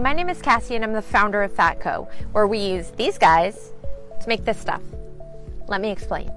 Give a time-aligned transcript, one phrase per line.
[0.00, 3.70] My name is Cassie and I'm the founder of Fatco, where we use these guys
[4.22, 4.80] to make this stuff.
[5.68, 6.30] Let me explain.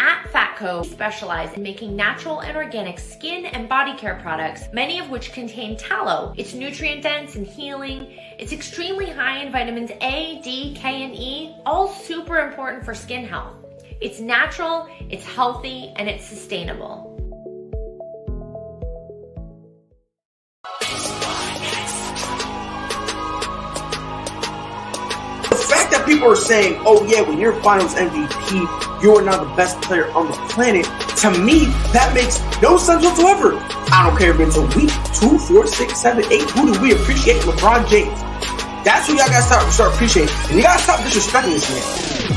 [0.00, 4.98] At Fatco, we specialize in making natural and organic skin and body care products, many
[4.98, 6.34] of which contain tallow.
[6.36, 8.18] It's nutrient dense and healing.
[8.40, 13.24] It's extremely high in vitamins A, D, K, and E, all super important for skin
[13.24, 13.54] health.
[14.00, 17.13] It's natural, it's healthy, and it's sustainable.
[26.06, 30.10] People are saying, oh yeah, when you're finals MVP, you are now the best player
[30.12, 30.84] on the planet,
[31.18, 33.56] to me, that makes no sense whatsoever.
[33.90, 36.48] I don't care if it's a week, two, four, six, seven, eight.
[36.50, 37.40] Who do we appreciate?
[37.42, 38.20] LeBron James.
[38.84, 40.34] That's who y'all gotta start, start appreciating.
[40.48, 42.33] And you gotta stop disrespecting this man.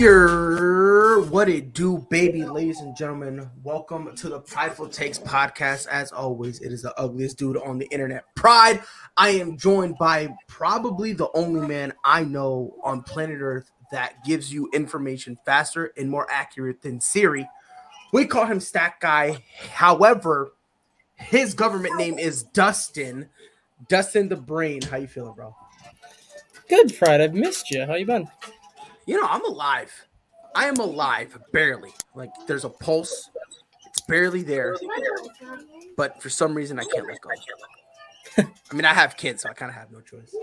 [0.00, 3.50] Your what it do, baby, ladies and gentlemen.
[3.62, 5.88] Welcome to the Prideful Takes podcast.
[5.88, 8.24] As always, it is the ugliest dude on the internet.
[8.34, 8.82] Pride.
[9.18, 14.50] I am joined by probably the only man I know on planet Earth that gives
[14.50, 17.46] you information faster and more accurate than Siri.
[18.10, 19.44] We call him Stack Guy.
[19.70, 20.54] However,
[21.16, 23.28] his government name is Dustin.
[23.90, 24.80] Dustin the Brain.
[24.80, 25.54] How you feeling, bro?
[26.70, 27.20] Good, Pride.
[27.20, 27.84] I've missed you.
[27.84, 28.30] How you been?
[29.06, 29.92] You know, I'm alive.
[30.54, 31.92] I am alive, barely.
[32.14, 33.30] Like there's a pulse.
[33.88, 34.76] It's barely there.
[35.96, 37.30] But for some reason I can't let go.
[38.38, 40.34] I mean, I have kids, so I kind of have no choice.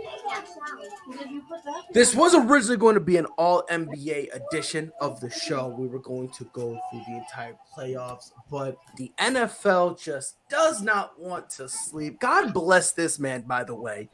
[1.94, 5.70] This was originally going to be an all NBA edition of the show.
[5.70, 11.20] We were going to go through the entire playoffs, but the NFL just does not
[11.20, 12.20] want to sleep.
[12.20, 14.10] God bless this man, by the way.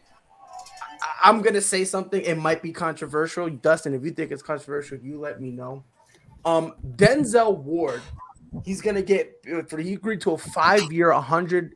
[1.23, 2.21] I'm gonna say something.
[2.21, 3.93] It might be controversial, Dustin.
[3.93, 5.83] If you think it's controversial, you let me know.
[6.45, 8.01] Um, Denzel Ward,
[8.65, 9.33] he's gonna get.
[9.45, 11.75] He agreed to a five-year, a hundred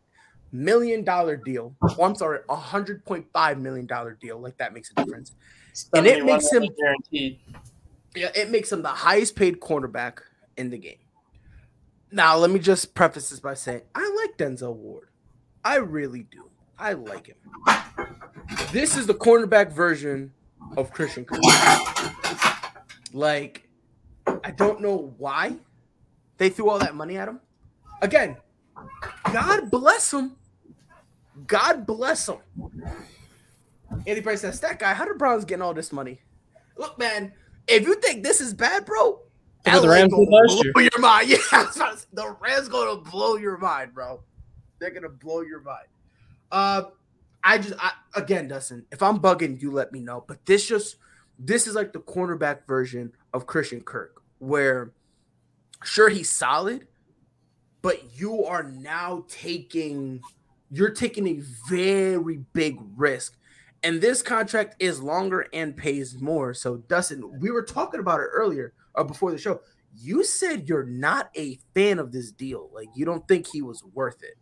[0.52, 1.76] million dollar deal.
[1.82, 4.40] Oh, I'm sorry, a hundred point five million dollar deal.
[4.40, 5.34] Like that makes a difference.
[5.94, 7.40] And it makes him guaranteed.
[8.16, 10.20] yeah, it makes him the highest paid cornerback
[10.58, 10.98] in the game.
[12.12, 15.10] Now, let me just preface this by saying I like Denzel Ward.
[15.64, 16.50] I really do.
[16.80, 17.36] I like him.
[18.72, 20.34] This is the cornerback version
[20.76, 21.42] of Christian Kirk.
[23.14, 23.68] Like,
[24.44, 25.56] I don't know why
[26.38, 27.40] they threw all that money at him.
[28.02, 28.38] Again,
[29.32, 30.36] God bless him.
[31.46, 32.38] God bless him.
[34.06, 36.22] Andy Price says, that guy, how the Browns getting all this money?
[36.78, 37.34] Look, man,
[37.68, 39.22] if you think this is bad, bro,
[39.76, 40.74] the Rams gonna blow year.
[40.76, 41.30] your mind.
[41.30, 44.22] Yeah, I was about to say, the Rams gonna blow your mind, bro.
[44.80, 45.88] They're gonna blow your mind.
[46.52, 46.84] Uh,
[47.48, 50.26] I just, I, again, Dustin, if I'm bugging, you let me know.
[50.28, 50.98] But this just,
[51.40, 54.92] this is like the cornerback version of Christian Kirk, where
[55.82, 56.88] sure he's solid,
[57.82, 60.20] but you are now taking,
[60.70, 63.38] you're taking a very big risk.
[63.82, 66.54] And this contract is longer and pays more.
[66.54, 69.62] So, Dustin, we were talking about it earlier or before the show.
[69.96, 72.70] You said you're not a fan of this deal.
[72.74, 74.38] Like, you don't think he was worth it.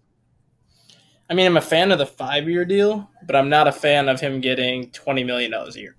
[1.30, 4.09] I mean, I'm a fan of the five year deal, but I'm not a fan
[4.09, 5.96] of him getting $20 million a year.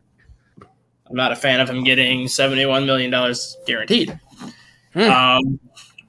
[1.09, 3.11] I'm not a fan of him getting $71 million
[3.67, 4.19] guaranteed.
[4.93, 5.01] Hmm.
[5.01, 5.61] Um,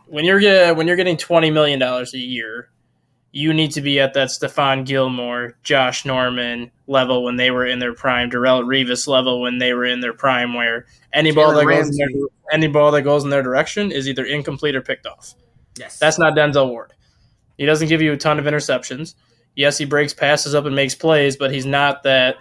[0.07, 2.69] when you're get, when you're getting $20 million a year,
[3.31, 7.79] you need to be at that Stephon Gilmore, Josh Norman level when they were in
[7.79, 11.65] their prime, Darrelle Revis level when they were in their prime, where any ball Taylor
[11.65, 14.81] that goes in their, any ball that goes in their direction is either incomplete or
[14.81, 15.35] picked off.
[15.77, 15.99] Yes.
[15.99, 16.93] That's not Denzel Ward.
[17.57, 19.15] He doesn't give you a ton of interceptions.
[19.55, 22.35] Yes, he breaks passes up and makes plays, but he's not that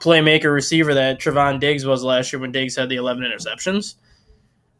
[0.00, 3.94] playmaker receiver that Trevon Diggs was last year when Diggs had the 11 interceptions.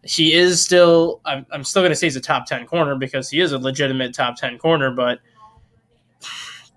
[0.04, 3.30] He is still, I'm, I'm still going to say he's a top 10 corner because
[3.30, 5.20] he is a legitimate top 10 corner, but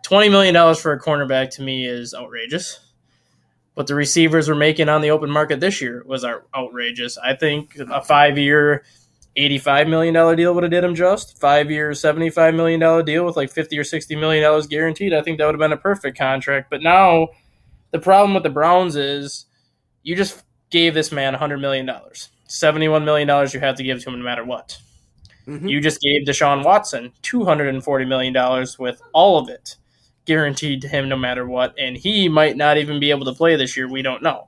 [0.04, 2.80] $20 million for a cornerback to me is outrageous.
[3.74, 7.18] What the receivers were making on the open market this year was outrageous.
[7.18, 8.84] I think a five year,
[9.38, 11.40] $85 million deal would have did him just.
[11.40, 15.14] Five year, $75 million deal with like 50 or $60 million guaranteed.
[15.14, 16.70] I think that would have been a perfect contract.
[16.70, 17.30] But now
[17.92, 19.46] the problem with the Browns is
[20.04, 21.90] you just gave this man $100 million.
[22.48, 24.78] $71 million you have to give to him no matter what.
[25.48, 25.70] Mhm.
[25.70, 29.76] You just gave Deshaun Watson $240 million with all of it
[30.26, 31.76] guaranteed to him no matter what.
[31.78, 33.88] And he might not even be able to play this year.
[33.88, 34.48] We don't know.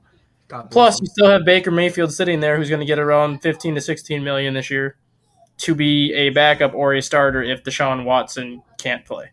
[0.70, 3.80] Plus, you still have Baker Mayfield sitting there who's going to get around 15 to
[3.80, 4.96] 16 million this year
[5.58, 9.30] to be a backup or a starter if Deshaun Watson can't play.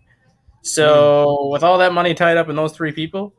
[0.62, 1.52] So, hmm.
[1.52, 3.34] with all that money tied up in those three people,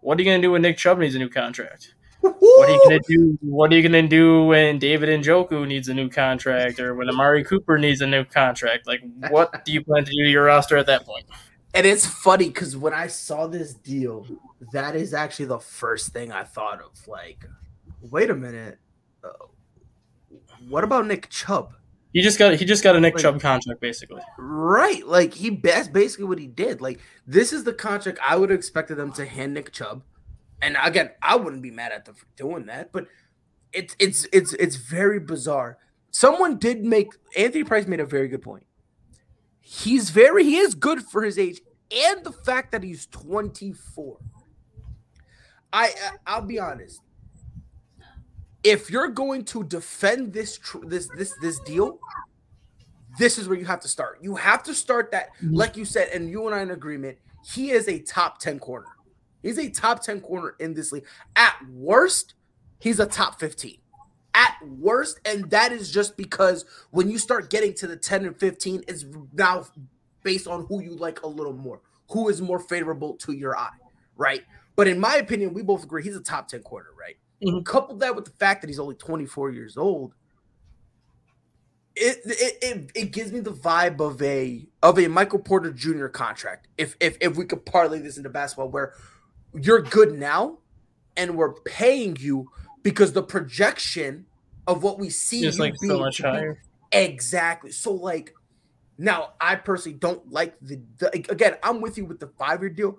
[0.00, 1.94] what are you going to do when Nick Chubb needs a new contract?
[2.24, 3.38] What are you gonna do?
[3.42, 7.08] What are you gonna do when David and Njoku needs a new contract, or when
[7.08, 8.86] Amari Cooper needs a new contract?
[8.86, 11.26] Like, what do you plan to do to your roster at that point?
[11.74, 14.26] And it's funny because when I saw this deal,
[14.72, 17.06] that is actually the first thing I thought of.
[17.08, 17.44] Like,
[18.00, 18.78] wait a minute,
[19.22, 19.28] uh,
[20.68, 21.74] what about Nick Chubb?
[22.12, 24.22] He just got he just got a Nick Like- Chubb contract, basically.
[24.38, 26.80] Right, like he that's basically what he did.
[26.80, 30.04] Like this is the contract I would have expected them to hand Nick Chubb,
[30.62, 32.92] and again, I wouldn't be mad at them for doing that.
[32.92, 33.08] But
[33.72, 35.78] it's it's it's it's very bizarre.
[36.12, 38.64] Someone did make Anthony Price made a very good point.
[39.60, 41.60] He's very he is good for his age
[41.90, 44.18] and the fact that he's 24.
[45.74, 45.90] I
[46.26, 47.02] I'll be honest.
[48.62, 51.98] If you're going to defend this tr- this this this deal,
[53.18, 54.18] this is where you have to start.
[54.22, 55.54] You have to start that, mm-hmm.
[55.54, 57.18] like you said, and you and I in agreement.
[57.44, 58.86] He is a top 10 corner.
[59.42, 61.04] He's a top 10 corner in this league.
[61.36, 62.34] At worst,
[62.80, 63.76] he's a top 15.
[64.32, 68.36] At worst, and that is just because when you start getting to the 10 and
[68.36, 69.04] 15, it's
[69.34, 69.66] now
[70.22, 73.76] based on who you like a little more, who is more favorable to your eye,
[74.16, 74.42] right?
[74.76, 77.16] But in my opinion, we both agree he's a top 10 quarter, right?
[77.42, 77.64] Mhm.
[77.64, 80.14] Couple that with the fact that he's only 24 years old,
[81.96, 86.06] it, it it it gives me the vibe of a of a Michael Porter Jr.
[86.06, 86.66] contract.
[86.76, 88.94] If if if we could parlay this into basketball, where
[89.52, 90.58] you're good now,
[91.16, 92.50] and we're paying you
[92.82, 94.26] because the projection
[94.66, 96.60] of what we see you like so being much higher.
[96.92, 97.70] Exactly.
[97.70, 98.34] So like
[98.98, 102.70] now I personally don't like the, the again, I'm with you with the five year
[102.70, 102.98] deal.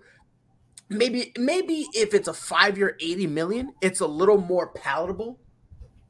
[0.89, 5.39] Maybe maybe if it's a five year 80 million, it's a little more palatable.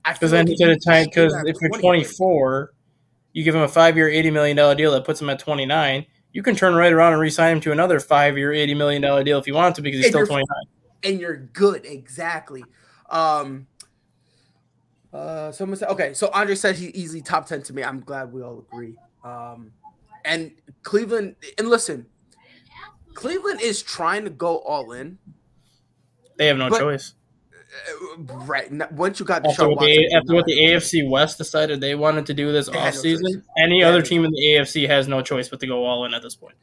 [0.05, 1.05] Because then like you if get a time.
[1.05, 2.73] just Because if you're 20, 24,
[3.33, 6.05] you give him a five year, eighty million dollar deal that puts him at 29.
[6.31, 9.23] You can turn right around and re-sign him to another five year, eighty million dollar
[9.23, 10.45] deal if you want to, because he's And still 29.
[11.03, 11.85] and you're good.
[11.85, 12.63] Exactly.
[13.09, 13.67] Um
[15.13, 17.83] uh someone said okay, so Andre said he's easily top 10 to me.
[17.83, 18.95] I'm glad we all agree.
[19.23, 19.71] Um
[20.23, 20.51] and
[20.83, 22.05] Cleveland and listen,
[23.15, 25.17] Cleveland is trying to go all in.
[26.37, 27.13] They have no But- choice.
[27.17, 28.71] Uh, Right.
[28.93, 32.33] Once you got After what, the, after what the AFC West decided they wanted to
[32.33, 35.49] do this They had no offseason, any other team in the AFC has no choice
[35.49, 36.55] but to go all in at this point.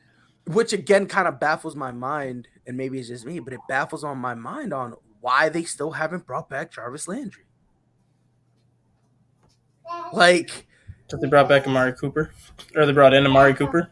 [0.46, 4.02] which again kind of baffles my mind, and maybe it's just me, but it baffles
[4.04, 7.44] on my mind on why they still haven't brought back Jarvis Landry.
[10.12, 10.66] Like
[11.08, 12.31] So they brought back Amari Cooper,
[12.75, 13.90] or they brought in Amari Cooper.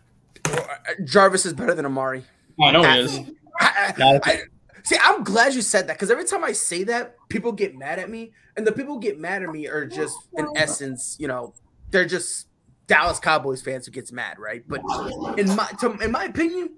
[1.05, 2.25] Jarvis is better than Amari.
[2.63, 3.21] I know he is.
[3.61, 4.43] I- Not- I-
[4.85, 7.99] see, I'm glad you said that because every time I say that, people get mad
[7.99, 11.29] at me, and the people who get mad at me are just, in essence, you
[11.29, 11.55] know,
[11.91, 12.47] they're just
[12.87, 14.65] Dallas Cowboys fans who gets mad, right?
[14.67, 14.81] But
[15.39, 16.71] in my, to, in my opinion,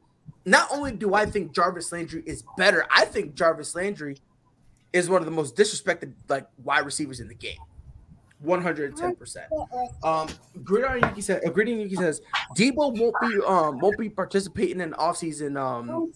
[0.44, 4.19] not only do I think Jarvis Landry is better, I think Jarvis Landry
[4.93, 7.58] is one of the most disrespected like wide receivers in the game.
[8.44, 10.05] 110%.
[10.05, 10.29] Um,
[10.65, 12.21] Gridiron Yuki said, uh, Gridiron Yuki says,
[12.56, 16.12] Debo won't be um won't be participating in offseason um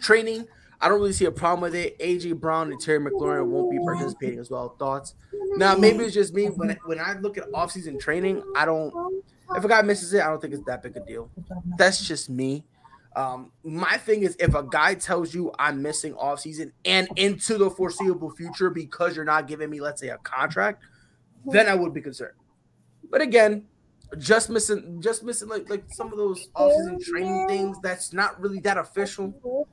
[0.00, 0.46] training.
[0.80, 1.98] I don't really see a problem with it.
[1.98, 4.76] AJ Brown and Terry McLaurin won't be participating as well.
[4.78, 5.14] Thoughts?
[5.56, 8.92] Now maybe it's just me when when I look at offseason training, I don't.
[9.56, 11.30] If a guy misses it, I don't think it's that big a deal.
[11.76, 12.64] That's just me.
[13.16, 17.68] Um, my thing is if a guy tells you I'm missing offseason and into the
[17.68, 20.84] foreseeable future because you're not giving me, let's say, a contract,
[21.46, 22.34] then I would be concerned.
[23.10, 23.64] But again,
[24.18, 28.60] just missing just missing like like some of those offseason training things that's not really
[28.60, 29.68] that official.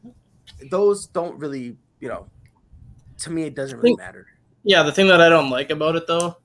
[0.70, 2.28] Those don't really, you know,
[3.20, 4.28] to me it doesn't really matter.
[4.64, 6.38] Yeah, the thing that I don't like about it though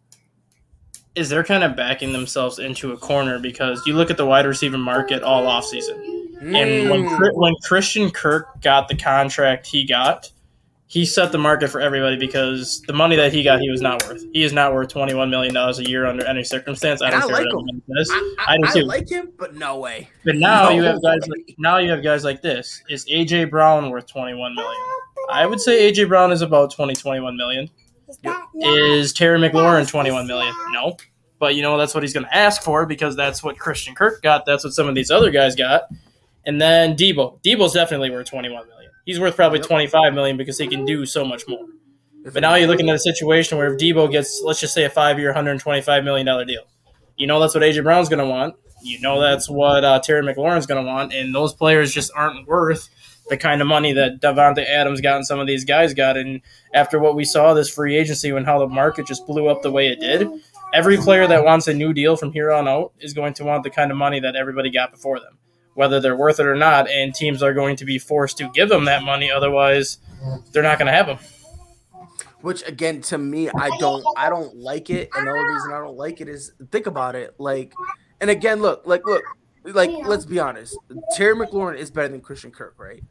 [1.15, 4.47] is they're kind of backing themselves into a corner because you look at the wide
[4.47, 6.21] receiver market all offseason.
[6.41, 7.35] And when Mm.
[7.35, 10.31] When Christian Kirk got the contract he got,
[10.91, 14.05] he set the market for everybody because the money that he got, he was not
[14.09, 14.25] worth.
[14.33, 17.01] He is not worth twenty one million dollars a year under any circumstance.
[17.01, 17.81] I don't I care like what him.
[17.87, 18.11] anyone says.
[18.11, 18.83] I, I I, do I too.
[18.83, 20.09] like him, but no way.
[20.25, 21.21] But now No you have guys.
[21.29, 22.83] Like, now you have guys like this.
[22.89, 24.77] Is AJ Brown worth twenty one million?
[25.31, 27.71] I would say AJ Brown is about 20, 21 million.
[28.57, 30.53] Is Terry McLaurin twenty one million?
[30.73, 30.97] No.
[31.39, 34.23] But you know that's what he's going to ask for because that's what Christian Kirk
[34.23, 34.45] got.
[34.45, 35.83] That's what some of these other guys got.
[36.45, 37.41] And then Debo.
[37.45, 38.90] Debo's definitely worth twenty one million.
[39.05, 39.69] He's worth probably Yep.
[39.69, 41.65] twenty five million because he can do so much more.
[42.33, 44.91] But now you're looking at a situation where if Debo gets, let's just say, a
[44.91, 46.63] hundred and twenty-five million dollar deal,
[47.17, 48.57] you know that's what AJ Brown's going to want.
[48.83, 52.47] You know that's what uh, Terry McLaurin's going to want, and those players just aren't
[52.47, 52.89] worth
[53.29, 56.17] the kind of money that Davante Adams got and some of these guys got.
[56.17, 56.41] And
[56.75, 59.71] after what we saw this free agency and how the market just blew up the
[59.71, 60.29] way it did,
[60.75, 63.63] every player that wants a new deal from here on out is going to want
[63.63, 65.39] the kind of money that everybody got before them,
[65.81, 66.91] whether they're worth it or not.
[66.91, 69.97] And teams are going to be forced to give them that money, otherwise,
[70.53, 71.19] they're not going to have them.
[72.43, 75.79] Which again, to me, I don't, I don't like it, and the only reason I
[75.79, 77.73] don't like it is think about it, like,
[78.21, 79.23] and again, look, like, look,
[79.65, 80.77] like, let's be honest,
[81.17, 83.03] Terry McLaurin is better than Christian Kirk, right?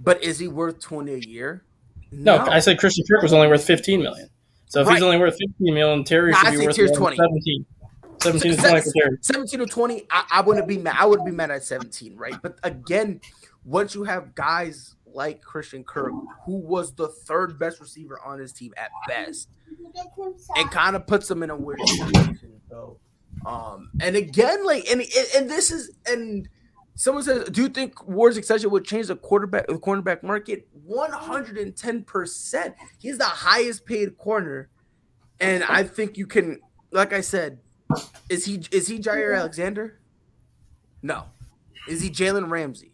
[0.00, 1.64] But is he worth twenty a year?
[2.12, 4.28] No, I said Christian Kirk was only worth 15 million.
[4.66, 4.94] So if Right.
[4.94, 7.16] he's only worth 15 million, Terry should I be worth Terry's 20.
[7.16, 7.66] 17.
[8.24, 10.96] 17 to Se- 20 for 17 or 20, I, I wouldn't be mad.
[10.98, 12.34] I wouldn't be mad at 17, right?
[12.42, 13.20] But again,
[13.64, 16.12] once you have guys like Christian Kirk,
[16.44, 19.48] who was the third best receiver on his team at best,
[20.56, 22.60] it kind of puts them in a weird situation.
[22.68, 22.98] So,
[23.46, 25.02] um, and again, like, and
[25.36, 26.48] and this is and
[26.96, 30.66] someone says, do you think Ward's extension would change the quarterback the cornerback market?
[30.84, 32.74] One hundred and ten percent.
[32.98, 34.68] He's the highest paid corner,
[35.40, 37.58] and I think you can, like I said,
[38.28, 40.00] is he is he Jaire Alexander?
[41.02, 41.24] No.
[41.88, 42.92] Is he Jalen Ramsey?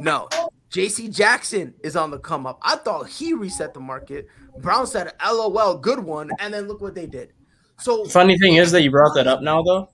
[0.00, 0.28] No.
[0.70, 1.08] J.C.
[1.08, 2.58] Jackson is on the come up.
[2.62, 4.28] I thought he reset the market.
[4.58, 7.32] Brown said, "LOL, good one," and then look what they did.
[7.80, 9.90] So Funny thing is that you brought that up now, though.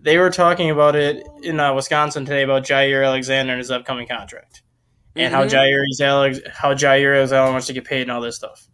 [0.00, 4.06] They were talking about it in uh, Wisconsin today about Jaire Alexander and his upcoming
[4.08, 4.62] contract,
[5.14, 5.50] and how Mhm.
[5.50, 8.66] Jaire is Alex, how Jaire Alexander wants to get paid and all this stuff.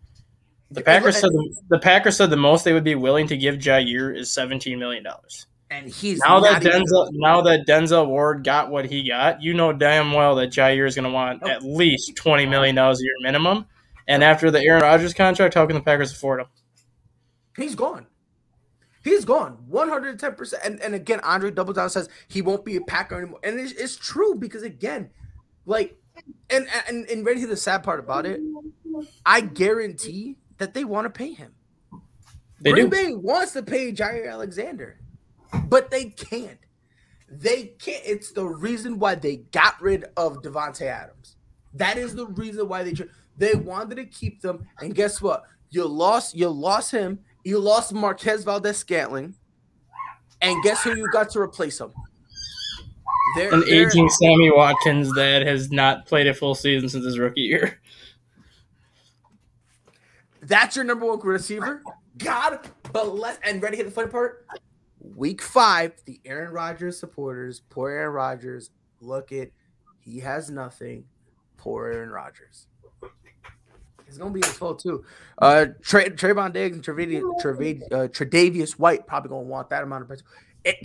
[0.71, 3.57] The Packers said the, the Packers said the most they would be willing to give
[3.57, 5.47] Jaire is seventeen million dollars.
[5.71, 9.43] and he's Now that not even- Denzel, now that Denzel Ward got what he got,
[9.43, 11.51] you know damn well that Jaire is going to want Nope.
[11.51, 13.67] at least twenty million dollars a year minimum.
[14.09, 16.47] And after the Aaron Rodgers contract, how can the Packers afford him?
[17.57, 18.07] he's gone.
[19.03, 20.55] He's gone 110%.
[20.65, 23.39] And, and again, Andre double down says he won't be a Packer anymore.
[23.45, 25.11] And it's, it's true because, again,
[25.65, 25.97] like,
[26.51, 28.41] and, and, and ready to the sad part about it,
[29.25, 31.53] I guarantee that they want to pay him.
[32.61, 32.91] They Green do.
[32.91, 34.99] Bay wants to pay Jaire Alexander,
[35.69, 36.59] but they can't.
[37.29, 38.03] They can't.
[38.05, 41.37] It's the reason why they got rid of Davante Adams.
[41.75, 42.95] That is the reason why they
[43.37, 44.67] they wanted to keep them.
[44.81, 45.45] And guess what?
[45.71, 46.35] You lost.
[46.35, 47.19] You lost him.
[47.45, 49.35] You lost Marquez Valdes-Scantling.
[50.43, 51.93] And guess who you got to replace him?
[53.35, 57.43] They're, An aging Sammy Watkins that has not played a full season since his rookie
[57.43, 57.81] year.
[60.47, 61.83] That's your number one receiver.
[62.19, 62.61] God
[62.93, 63.39] bless.
[63.43, 64.47] And ready to hit the funny part?
[65.01, 69.51] Week five, the Aaron Rodgers supporters, poor Aaron Rodgers, look at
[70.01, 71.05] he has nothing.
[71.57, 72.67] Poor Aaron Rodgers.
[74.07, 75.05] It's gonna be his fault too.
[75.39, 80.03] Uh, Tra- Trevon Diggs and Trevadia, Trevad- uh, Tredavious White probably gonna want that amount
[80.03, 80.25] of pressure.
[80.65, 80.77] It,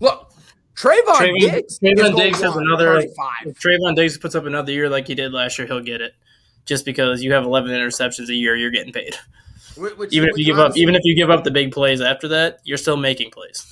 [0.00, 0.32] look,
[0.74, 3.46] Trevon, Trevon- Diggs, Trevon Diggs has another- 35.
[3.46, 6.12] If Trevon Diggs puts up another year like he did last year, he'll get it.
[6.66, 9.14] Just because you have 11 interceptions a year, you're getting paid.
[9.76, 12.28] Which- Even if you give up, even if you give up the big plays after
[12.28, 13.64] that, you're still making plays.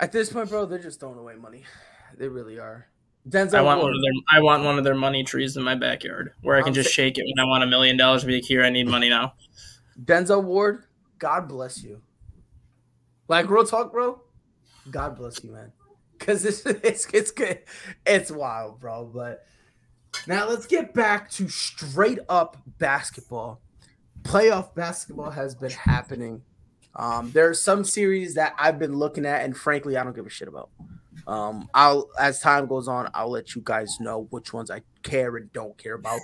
[0.00, 1.62] At this point, bro, they're just throwing away money.
[2.16, 2.86] They really are.
[3.28, 5.62] Denzel I want Ward, one of their I want one of their money trees in
[5.62, 7.96] my backyard where I can I'm just sa- shake it when I want a million
[7.96, 9.34] dollars to be like, here, I need money now.
[10.02, 10.84] Denzel Ward,
[11.18, 12.02] God bless you.
[13.28, 14.20] Like real talk, bro.
[14.90, 15.72] God bless you, man.
[16.18, 17.60] Cause it's it's it's good.
[18.04, 19.04] It's wild, bro.
[19.06, 19.46] But
[20.26, 23.60] now let's get back to straight up basketball.
[24.22, 26.42] Playoff basketball has been happening.
[26.96, 30.26] Um, there are some series that I've been looking at, and frankly, I don't give
[30.26, 30.70] a shit about.
[31.26, 35.36] Um, I'll as time goes on, I'll let you guys know which ones I care
[35.36, 36.20] and don't care about.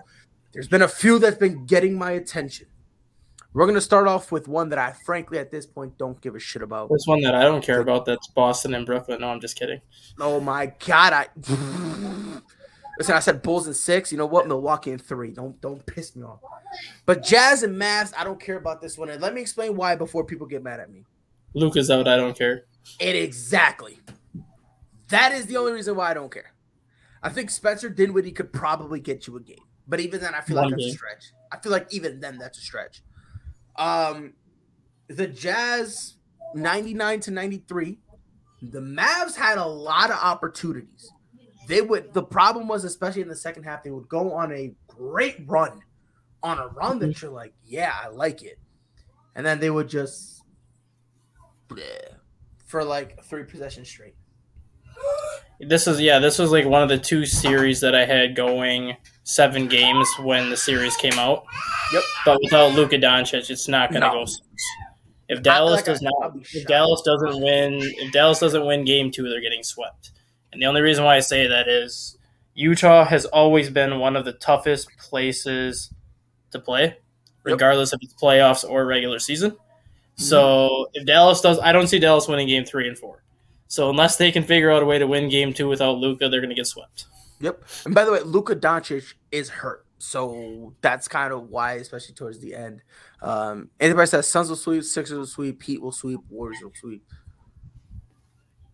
[0.52, 2.66] There's been a few that's been getting my attention.
[3.52, 6.38] We're gonna start off with one that I frankly at this point don't give a
[6.38, 6.88] shit about.
[6.90, 9.22] This one that I don't care about that's Boston and Brooklyn.
[9.22, 9.80] No, I'm just kidding.
[10.20, 11.26] Oh my god, I
[13.00, 13.14] listen.
[13.16, 14.12] I said Bulls in six.
[14.12, 14.46] You know what?
[14.46, 15.32] Milwaukee in three.
[15.32, 16.38] Don't don't piss me off.
[17.06, 19.08] But Jazz and Mavs, I don't care about this one.
[19.08, 21.04] And let me explain why before people get mad at me.
[21.54, 22.06] Luka's out.
[22.06, 22.66] I don't care.
[23.00, 23.98] It exactly.
[25.08, 26.52] That is the only reason why I don't care.
[27.22, 30.56] I think Spencer Dinwiddie could probably get you a game, but even then, I feel
[30.56, 30.90] One like that's game.
[30.92, 31.32] a stretch.
[31.50, 33.02] I feel like even then, that's a stretch.
[33.76, 34.34] Um,
[35.08, 36.14] the Jazz,
[36.54, 37.98] ninety-nine to ninety-three.
[38.62, 41.10] The Mavs had a lot of opportunities.
[41.70, 42.12] They would.
[42.12, 45.80] The problem was, especially in the second half, they would go on a great run,
[46.42, 47.24] on a run that mm-hmm.
[47.24, 48.58] you're like, yeah, I like it,
[49.36, 50.42] and then they would just
[51.68, 52.14] bleh,
[52.66, 54.16] for like three possessions straight.
[55.60, 56.18] This is yeah.
[56.18, 60.50] This was like one of the two series that I had going seven games when
[60.50, 61.44] the series came out.
[61.92, 62.02] Yep.
[62.24, 64.14] But without Luka Doncic, it's not going to No.
[64.14, 64.24] go.
[64.24, 64.42] six.
[65.28, 66.66] If Dallas like does not, if.
[66.66, 70.10] Dallas doesn't win, if Dallas doesn't win game two, they're getting swept.
[70.52, 72.18] And the only reason why I say that is
[72.54, 75.92] Utah has always been one of the toughest places
[76.50, 76.96] to play,
[77.44, 79.56] regardless of it's playoffs or regular season.
[80.16, 83.22] So if Dallas does, I don't see Dallas winning game three and four.
[83.68, 86.40] So unless they can figure out a way to win game two without Luka, they're
[86.40, 87.06] going to get swept.
[87.40, 87.62] Yep.
[87.86, 89.86] And by the way, Luka Doncic is hurt.
[90.00, 92.82] so that's kind of why, especially towards the end.
[93.22, 97.04] Um, anybody says Suns will sweep, Sixers will sweep, Heat will sweep, Warriors will sweep.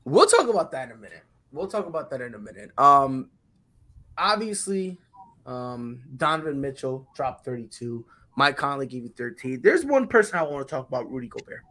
[0.05, 1.25] We'll talk about that in a minute.
[1.57, 2.71] We'll talk about that in a minute.
[2.79, 3.31] Um,
[4.19, 4.99] obviously,
[5.47, 8.05] um, Donovan Mitchell dropped 32.
[8.37, 9.63] Mike Conley gave you 13.
[9.63, 11.63] There's one person I want to talk about, Rudy Gobert.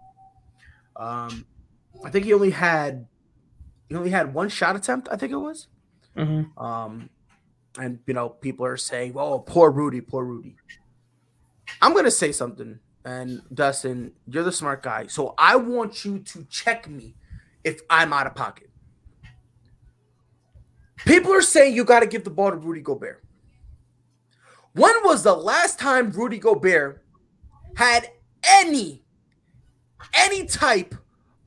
[0.96, 1.46] Um,
[2.04, 3.08] I think he only had
[3.88, 5.08] he only had one shot attempt.
[5.12, 5.68] I think it was.
[6.18, 6.58] Mm-hmm.
[6.58, 7.10] Um,
[7.78, 10.56] and you know, people are saying, "Oh, poor Rudy, poor Rudy."
[11.82, 16.46] I'm gonna say something, and Dustin, you're the smart guy, so I want you to
[16.46, 17.16] check me
[17.64, 18.70] if I'm out of pocket.
[21.04, 23.24] People are saying you got to give the ball to Rudy Gobert.
[24.74, 27.04] When was the last time Rudy Gobert
[27.76, 28.10] had
[28.44, 29.04] any
[30.14, 30.96] any type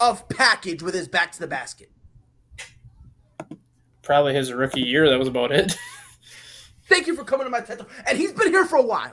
[0.01, 1.91] of package with his back to the basket?
[4.03, 5.09] Probably his rookie year.
[5.09, 5.77] That was about it.
[6.89, 7.91] Thank you for coming to my TED Talk.
[8.07, 9.13] And he's been here for a while.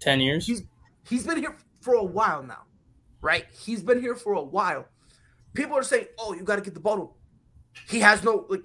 [0.00, 0.46] Ten years.
[0.46, 0.62] He's
[1.08, 2.62] he's been here for a while now,
[3.20, 3.44] right?
[3.52, 4.86] He's been here for a while.
[5.52, 7.18] People are saying, "Oh, you got to get the ball."
[7.88, 8.64] He has no like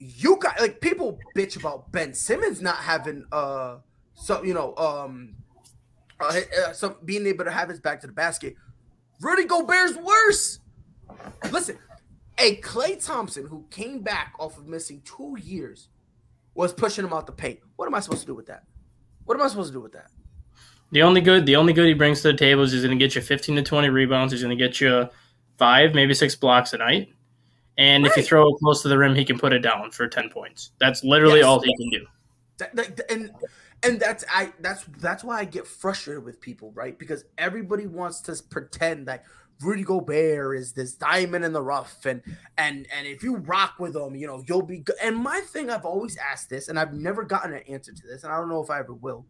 [0.00, 3.76] you got like people bitch about Ben Simmons not having uh
[4.14, 5.36] so you know um
[6.20, 8.56] uh, uh, some being able to have his back to the basket.
[9.20, 10.60] Rudy Gobert's worse.
[11.50, 11.78] Listen,
[12.38, 15.88] a Klay Thompson who came back off of missing two years
[16.54, 17.60] was pushing him out the paint.
[17.76, 18.64] What am I supposed to do with that?
[19.24, 20.10] What am I supposed to do with that?
[20.92, 23.02] The only good, the only good he brings to the table is he's going to
[23.02, 24.32] get you 15 to 20 rebounds.
[24.32, 25.08] He's going to get you
[25.56, 27.12] five, maybe six blocks a night.
[27.78, 30.06] And if you throw it close to the rim, he can put it down for
[30.06, 30.72] 10 points.
[30.80, 31.46] That's literally Yes.
[31.46, 32.06] all he can do.
[32.58, 33.32] That, that- and
[33.82, 36.98] and that's I that's that's why I get frustrated with people, right?
[36.98, 39.24] Because everybody wants to pretend that
[39.62, 42.20] Rudy Gobert is this diamond in the rough, and
[42.58, 44.96] and and if you rock with him, you know you'll be good.
[45.02, 48.22] And my thing, I've always asked this, and I've never gotten an answer to this,
[48.22, 49.24] and I don't know if I ever will.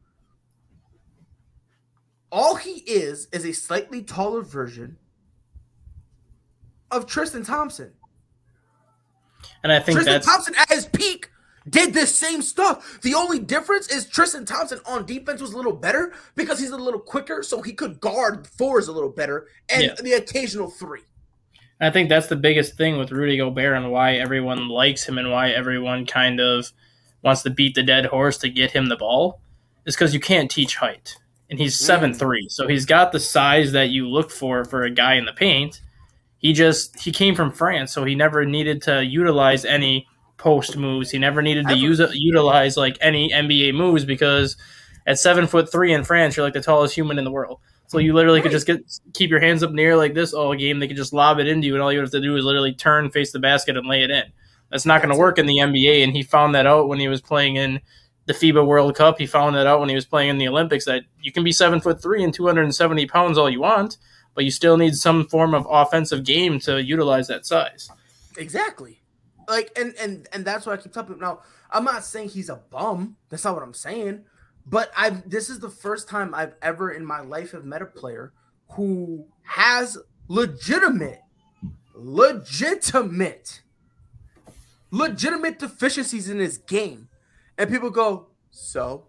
[2.32, 4.96] All he is is a slightly taller version
[6.90, 7.92] of Tristan Thompson.
[9.62, 11.30] And I think Tristan that's Thompson at his peak
[11.68, 13.00] did this same stuff.
[13.02, 16.76] The only difference is Tristan Thompson on defense was a little better because he's a
[16.76, 19.94] little quicker, so he could guard fours a little better and Yeah.
[20.00, 21.02] the occasional three.
[21.80, 25.30] I think that's the biggest thing with Rudy Gobert and why everyone likes him and
[25.30, 26.70] why everyone kind of
[27.22, 29.40] wants to beat the dead horse to get him the ball
[29.86, 31.16] is because you can't teach height.
[31.48, 32.18] And he's seven mm.
[32.18, 35.32] three, so he's got the size that you look for for a guy in the
[35.32, 35.80] paint.
[36.40, 41.10] He just he came from France, so he never needed to utilize any post moves.
[41.10, 44.56] He never needed to use utilize like any NBA moves because
[45.06, 47.60] at seven foot three in France, you're like the tallest human in the world.
[47.88, 48.80] So you literally could just get
[49.12, 50.78] keep your hands up near like this all game.
[50.78, 52.72] They could just lob it into you, and all you have to do is literally
[52.72, 54.24] turn, face the basket, and lay it in.
[54.70, 57.08] That's not going to work in the NBA, and he found that out when he
[57.08, 57.80] was playing in
[58.26, 59.18] the FIBA World Cup.
[59.18, 61.52] He found that out when he was playing in the Olympics that you can be
[61.52, 63.98] seven foot three and two hundred and seventy pounds all you want,
[64.34, 67.90] but you still need some form of offensive game to utilize that size.
[68.36, 69.00] Exactly.
[69.48, 71.20] Like and and and that's why I keep telling people.
[71.20, 71.40] Now,
[71.70, 73.16] I'm not saying he's a bum.
[73.28, 74.24] That's not what I'm saying.
[74.66, 77.86] But I this is the first time I've ever in my life have met a
[77.86, 78.32] player
[78.70, 81.22] who has legitimate,
[81.94, 83.62] legitimate,
[84.90, 87.08] legitimate deficiencies in his game.
[87.58, 89.06] And people go, so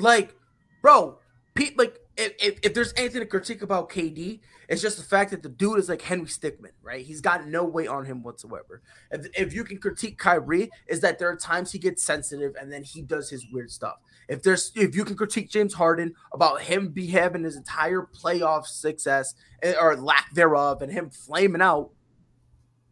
[0.00, 0.34] like,
[0.82, 1.18] bro,
[1.54, 5.30] pe- like if, if, if there's anything to critique about KD, it's just the fact
[5.30, 7.04] that the dude is like Henry Stickman, right?
[7.04, 8.82] He's got no weight on him whatsoever.
[9.10, 12.70] If, if you can critique Kyrie, is that there are times he gets sensitive and
[12.70, 13.96] then he does his weird stuff.
[14.28, 18.66] If there's if you can critique James Harden about him be having his entire playoff
[18.66, 21.90] success eh, or lack thereof and him flaming out,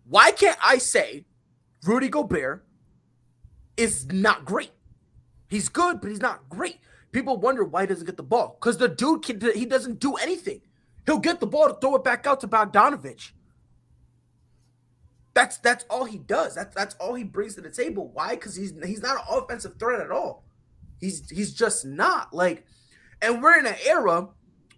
[0.09, 1.27] why can't I say
[1.85, 2.65] Rudy Gobert
[3.77, 4.73] is not great?
[5.49, 6.79] He's good, but he's not great.
[7.13, 10.15] People wonder why he doesn't get the ball because the dude can, he doesn't do
[10.17, 10.61] anything.
[11.07, 13.31] He'll get the ball to throw it back out to Bogdanovich.
[15.35, 16.55] That's that's all he does.
[16.55, 18.11] That's that's all he brings to the table.
[18.13, 18.31] Why?
[18.31, 20.45] Because he's he's not an offensive threat at all.
[21.01, 22.67] He's he's just not like.
[23.23, 24.29] And we're in an era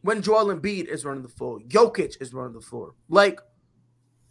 [0.03, 2.95] when Joel Embiid is running the floor, Jokic is running the floor.
[3.09, 3.41] Like,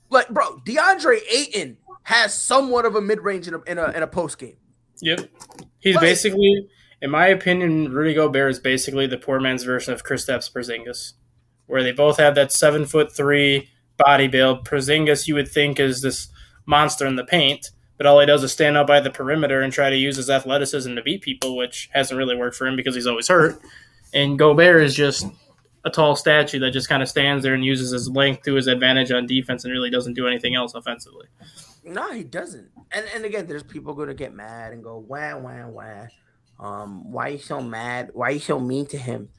[0.10, 4.04] like bro, DeAndre Ayton has somewhat of a mid range in a in a, in
[4.04, 4.58] a post game.
[5.02, 5.30] Yep.
[5.80, 6.68] He's Like- basically,
[7.02, 11.14] in my opinion, Rudy Gobert is basically the poor man's version of Kristaps Porzingis,
[11.68, 14.66] where they both have that seven foot three body build.
[14.68, 16.28] Porzingis, you would think, is this
[16.66, 19.72] monster in the paint, but all he does is stand out by the perimeter and
[19.72, 22.96] try to use his athleticism to beat people, which hasn't really worked for him because
[22.96, 23.62] he's always hurt.
[24.14, 25.26] And Gobert is just
[25.86, 28.68] a tall statue that just kind of stands there and uses his length to his
[28.68, 31.28] advantage on defense and really doesn't do anything else offensively.
[31.84, 32.70] No, he doesn't.
[32.92, 36.08] And and again, there's people going to get mad and go wah wah wah.
[36.60, 38.10] Um, why are you so mad?
[38.14, 39.30] Why are you so mean to him?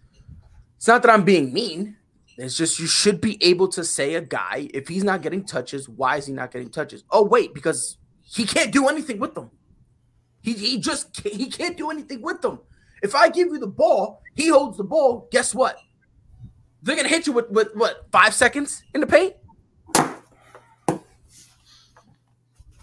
[0.76, 1.96] It's not that I'm being mean.
[2.38, 5.88] It's just you should be able to say a guy if he's not getting touches,
[5.88, 7.04] why is he not getting touches?
[7.10, 9.50] Oh wait, because he can't do anything with them.
[10.40, 12.60] He, he just can't, he can't do anything with them.
[13.02, 15.28] If I give you the ball, he holds the ball.
[15.30, 15.76] Guess what?
[16.82, 19.34] They're gonna hit you with, with what five seconds in the paint.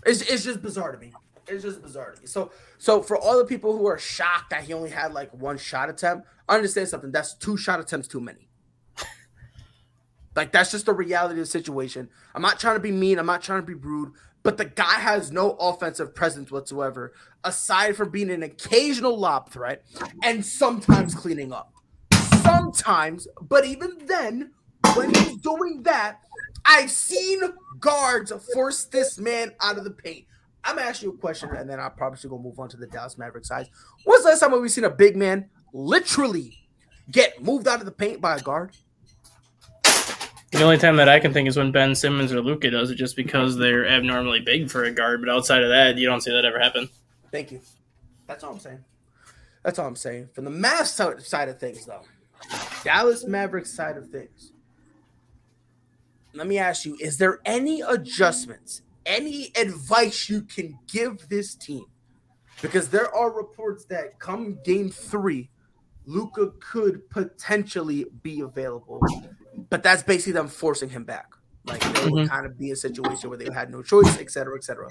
[0.06, 1.14] It's, it's just bizarre to me.
[1.48, 2.28] It's just bizarre to me.
[2.28, 5.58] So so for all the people who are shocked that he only had like one
[5.58, 7.12] shot attempt, understand something.
[7.12, 8.50] That's two shot attempts too many.
[10.36, 12.10] like that's just the reality of the situation.
[12.36, 13.20] I'm not trying to be mean.
[13.20, 14.14] I'm not trying to be rude.
[14.44, 17.12] But the guy has no offensive presence whatsoever,
[17.44, 19.84] aside from being an occasional lob threat
[20.24, 21.74] and sometimes cleaning up.
[22.44, 24.52] Sometimes, but even then,
[24.96, 26.22] when he's doing that,
[26.64, 27.42] I've seen
[27.80, 30.26] guards force this man out of the paint.
[30.68, 32.78] I'm gonna ask you a question, and then I probably should go move on to
[32.78, 33.70] the Dallas Mavericks side.
[34.04, 36.58] When's the last time we've seen a big man literally
[37.10, 38.76] get moved out of the paint by a guard?
[40.52, 42.96] The only time that I can think is when Ben Simmons or Luka does it,
[42.96, 45.22] just because they're abnormally big for a guard.
[45.22, 46.90] But outside of that, you don't see that ever happen.
[47.32, 47.62] Thank you.
[48.28, 48.84] That's all I'm saying.
[49.64, 50.30] That's all I'm saying.
[50.34, 52.04] From the Mavs side of things, though,
[52.84, 54.52] Dallas Mavericks side of things.
[56.34, 61.86] Let me ask you: Is there any adjustments any advice you can give this team?
[62.62, 65.50] Because there are reports that come game three,
[66.06, 69.02] Luka could potentially be available,
[69.70, 71.28] but that's basically them forcing him back.
[71.66, 72.12] Like they mm-hmm.
[72.12, 74.90] would kind of be a situation where they had no choice, et cetera, et cetera.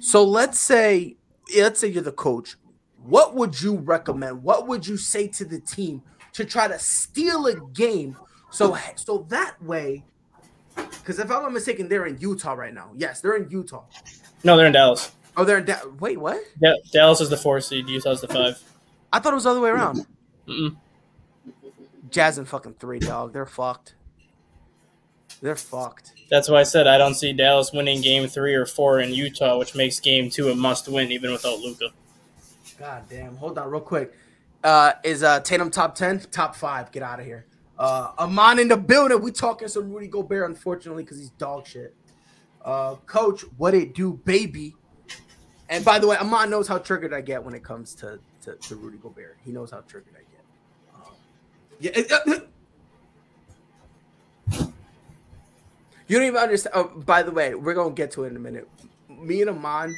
[0.00, 1.16] So let's say,
[1.56, 2.56] let's say you're the coach.
[3.02, 4.42] What would you recommend?
[4.42, 6.02] What would you say to the team
[6.34, 8.16] to try to steal a game?
[8.50, 10.04] So, so that way
[11.02, 12.90] because if I'm not mistaken, they're in Utah right now.
[12.96, 13.84] Yes, they're in Utah.
[14.44, 15.12] No, they're in Dallas.
[15.36, 15.86] Oh, they're in Dallas.
[16.00, 16.40] Wait, what?
[16.60, 17.88] Yeah, Dallas is the four seed.
[17.88, 18.62] Utah's the five.
[19.12, 20.06] I thought it was the other way around.
[20.46, 20.76] Mm-mm.
[22.10, 23.32] Jazz and fucking three, dog.
[23.32, 23.94] They're fucked.
[25.40, 26.12] They're fucked.
[26.30, 29.58] That's why I said I don't see Dallas winning game three or four in Utah,
[29.58, 31.88] which makes game two a must win even without Luka.
[32.78, 33.36] God damn.
[33.36, 34.12] Hold on, real quick.
[34.62, 36.20] Uh, is uh, Tatum top 10?
[36.30, 36.92] Top five.
[36.92, 37.46] Get out of here.
[37.78, 39.20] Uh, Amon in the building.
[39.22, 41.94] We talking some Rudy Gobert, unfortunately, because he's dog shit.
[42.64, 44.74] Uh, Coach, what it do, baby?
[45.68, 48.56] And by the way, Amon knows how triggered I get when it comes to to,
[48.56, 49.38] to Rudy Gobert.
[49.44, 50.44] He knows how triggered I get.
[50.94, 51.14] Um,
[51.80, 51.92] yeah.
[54.58, 54.66] Uh,
[56.08, 56.74] you don't even understand.
[56.76, 58.68] Oh, by the way, we're gonna get to it in a minute.
[59.08, 59.94] Me and Amon,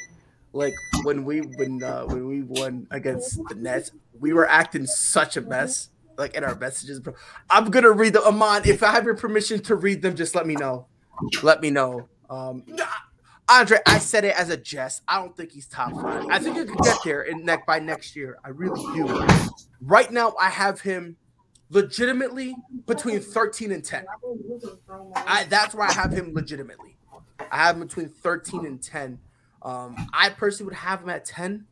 [0.52, 5.36] like when we when uh, when we won against the Nets, we were acting such
[5.36, 7.14] a mess like in our messages, bro.
[7.50, 8.24] I'm gonna read them.
[8.24, 10.86] Amon, if I have your permission to read them, just let me know.
[11.42, 12.08] Let me know.
[12.30, 12.64] Um,
[13.48, 15.02] Andre, I said it as a jest.
[15.06, 16.26] I don't think he's top five.
[16.30, 18.38] I think he could get there in neck by next year.
[18.44, 19.26] I really do.
[19.82, 21.16] Right now, I have him
[21.68, 24.06] legitimately between 13 and 10.
[25.14, 26.96] I, that's where I have him legitimately.
[27.50, 29.18] I have him between 13 and 10.
[29.62, 31.66] Um, I personally would have him at 10,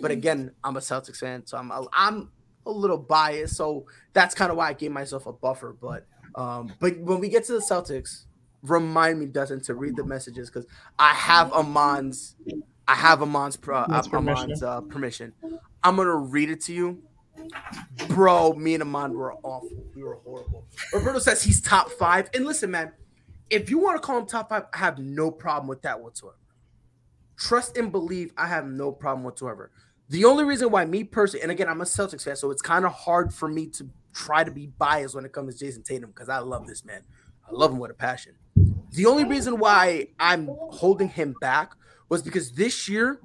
[0.00, 2.30] but again, I'm a Celtics fan, so I'm I'm
[2.66, 5.74] a little biased, so that's kind of why I gave myself a buffer.
[5.80, 8.24] But um, but when we get to the Celtics,
[8.62, 10.66] remind me, Dustin, to read the messages because
[10.98, 12.36] I have Amon's
[12.88, 15.32] I have Amon's pro, uh, Amon's uh, permission.
[15.82, 17.02] I'm gonna read it to you.
[18.08, 19.84] Bro, me and Amon were awful.
[19.94, 20.66] We were horrible.
[20.92, 22.28] Roberto says he's top five.
[22.34, 22.92] And listen, man,
[23.50, 26.36] if you want to call him top five, I have no problem with that whatsoever.
[27.36, 29.70] Trust and believe, I have no problem whatsoever.
[30.12, 32.84] The only reason why me personally, and again, I'm a Celtics fan, so it's kind
[32.84, 36.10] of hard for me to try to be biased when it comes to Jayson Tatum
[36.10, 37.00] because I love this man.
[37.48, 38.34] I love him with a passion.
[38.90, 41.72] The only reason why I'm holding him back
[42.10, 43.20] was because this year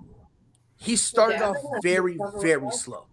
[0.78, 3.08] he started off very, very slow.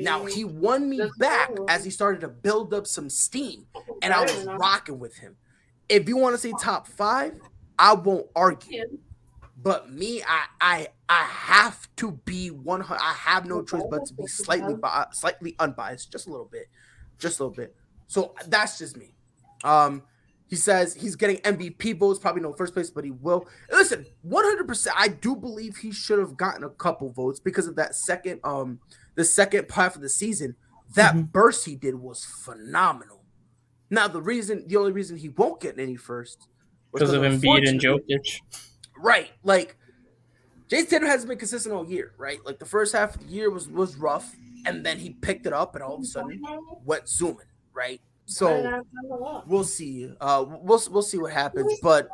[0.00, 3.66] Now he won me back as he started to build up some steam,
[4.02, 5.36] and I was rocking with him.
[5.88, 7.38] If you want to say top five,
[7.78, 8.98] I won't argue.
[9.60, 12.82] But me, I I I have to be one.
[12.82, 14.76] I have no choice but to be slightly
[15.12, 16.68] slightly unbiased, just a little bit,
[17.18, 17.74] just a little bit.
[18.06, 19.14] So that's just me.
[19.64, 20.02] Um,
[20.48, 23.46] he says he's getting MVP votes, probably no first place, but he will.
[23.70, 24.88] Listen, 100%.
[24.96, 28.80] I do believe he should have gotten a couple votes because of that second, um,
[29.14, 30.56] the second half of the season.
[30.94, 31.24] That mm-hmm.
[31.24, 33.24] burst he did was phenomenal.
[33.90, 36.48] Now the reason, the only reason he won't get any first,
[36.94, 38.40] because of Embiid and Jokic.
[39.00, 39.30] Right.
[39.42, 39.76] Like
[40.68, 42.44] Jayson Tatum hasn't been consistent all year, right?
[42.44, 44.34] Like the first half of the year was was rough,
[44.66, 46.42] and then he picked it up and all of a sudden
[46.84, 48.00] went zooming, right?
[48.26, 48.82] So
[49.46, 50.12] we'll see.
[50.20, 51.72] Uh we'll we'll see what happens.
[51.82, 52.08] But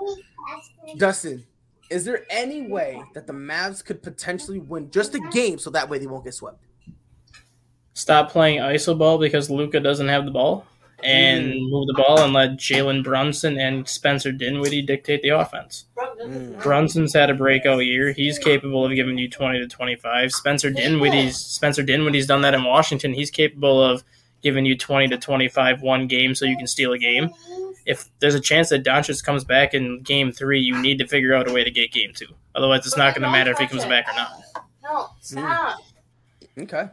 [0.97, 1.45] Dustin,
[1.91, 5.89] is there any way that the Mavs could potentially win just a game so that
[5.89, 6.59] way they won't get swept?
[7.95, 10.67] Stop playing iso ball because Luka doesn't have the ball,
[11.05, 11.71] and Mm.
[11.71, 15.85] move the ball and let Jalen Brunson and Spencer Dinwiddie dictate the offense.
[16.23, 16.63] Mm.
[16.63, 18.13] Brunson's had a breakout year.
[18.13, 20.33] He's capable of giving you twenty to twenty-five.
[20.33, 23.13] Spencer Dinwiddie's Spencer Dinwiddie's done that in Washington.
[23.13, 24.03] He's capable of
[24.43, 27.31] giving you twenty to twenty-five one game, so you can steal a game.
[27.87, 31.35] If there's a chance that Doncic comes back in game three, you need to figure
[31.35, 32.29] out a way to get game two.
[32.55, 34.31] Otherwise, it's not going to matter if he comes back or not.
[34.83, 35.77] No, stop.
[36.59, 36.89] Okay.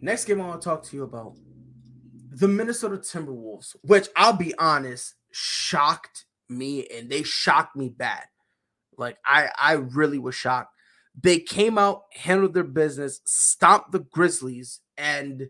[0.00, 1.34] Next game I want to talk to you about
[2.36, 8.24] the Minnesota Timberwolves, which I'll be honest, shocked me and they shocked me bad.
[8.98, 10.72] Like I I really was shocked.
[11.18, 15.48] They came out, handled their business, stomped the Grizzlies, and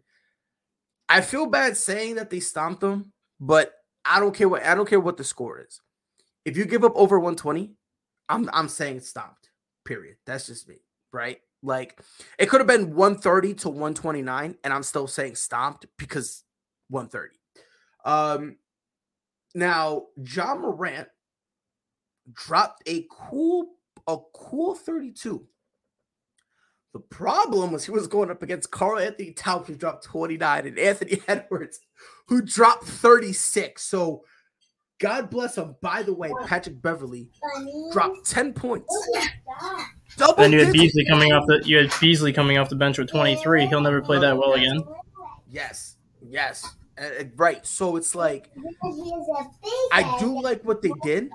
[1.08, 3.72] I feel bad saying that they stomped them, but
[4.04, 5.80] I don't care what I don't care what the score is.
[6.44, 7.72] If you give up over 120,
[8.28, 9.50] I'm I'm saying stomped.
[9.84, 10.18] Period.
[10.24, 10.76] That's just me,
[11.12, 11.38] right?
[11.64, 12.00] Like
[12.38, 16.44] it could have been 130 to 129, and I'm still saying stomped because
[16.88, 17.38] 130.
[18.04, 18.56] Um
[19.54, 21.08] now Ja Morant
[22.32, 23.74] dropped a cool
[24.06, 25.46] a cool 32.
[26.92, 31.20] The problem was he was going up against Karl-Anthony Towns, who dropped 29, and Anthony
[31.28, 31.80] Edwards,
[32.26, 33.82] who dropped 36.
[33.82, 34.24] So
[34.98, 35.76] God bless him.
[35.82, 37.28] By the way, Patrick Beverley
[37.92, 38.86] dropped 10 points.
[40.16, 40.72] Double Then you had.
[40.72, 43.66] Beasley coming off the you had Beasley coming off the bench with twenty-three.
[43.66, 44.82] He'll never play that well again.
[45.50, 45.95] Yes,
[46.30, 46.76] yes,
[47.36, 47.64] right.
[47.66, 48.50] So it's like
[49.92, 51.30] I do like what they did.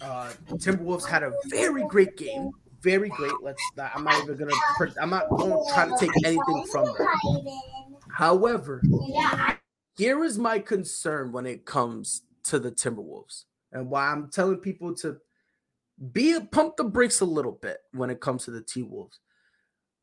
[0.00, 3.32] Uh, Timberwolves had a very great game, very great.
[3.42, 3.62] Let's.
[3.94, 4.52] I'm not even gonna.
[5.00, 7.46] I'm not going to try to take anything from them.
[8.10, 8.82] However,
[9.96, 14.94] here is my concern when it comes to the Timberwolves, and why I'm telling people
[14.96, 15.18] to
[16.12, 19.20] be a, pump the brakes a little bit when it comes to the T Wolves.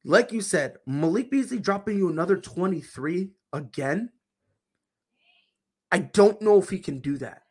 [0.05, 4.11] Like you said, Malik Beasley dropping you another 23 again.
[5.91, 7.43] I don't know if he can do that.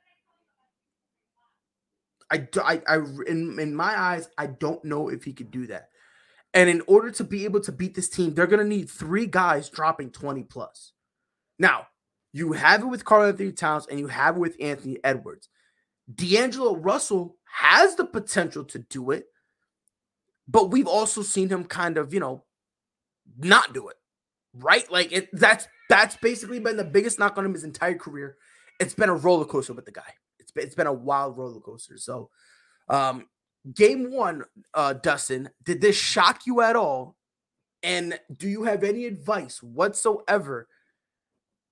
[2.30, 5.88] I, I, I in, in my eyes, I don't know if he could do that.
[6.54, 9.26] And in order to be able to beat this team, they're going to need three
[9.26, 10.92] guys dropping 20 plus.
[11.58, 11.88] Now,
[12.32, 15.48] you have it with Karl-Anthony Towns and you have it with Anthony Edwards.
[16.12, 19.26] D'Angelo Russell has the potential to do it,
[20.46, 22.44] but we've also seen him kind of, you know,
[23.38, 23.96] not do it.
[24.54, 24.90] Right?
[24.90, 28.36] Like it that's that's basically been the biggest knock on him his entire career.
[28.80, 30.14] It's been a roller coaster with the guy.
[30.38, 31.98] It's been, it's been a wild roller coaster.
[31.98, 32.30] So,
[32.88, 33.26] um,
[33.74, 37.16] game one, uh, Dustin, did this shock you at all?
[37.82, 40.68] And do you have any advice whatsoever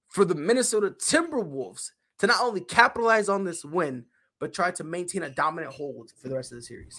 [0.08, 4.04] for the Minnesota Timberwolves to not only capitalize on this win,
[4.38, 6.98] but try to maintain a dominant hold for the rest of the series?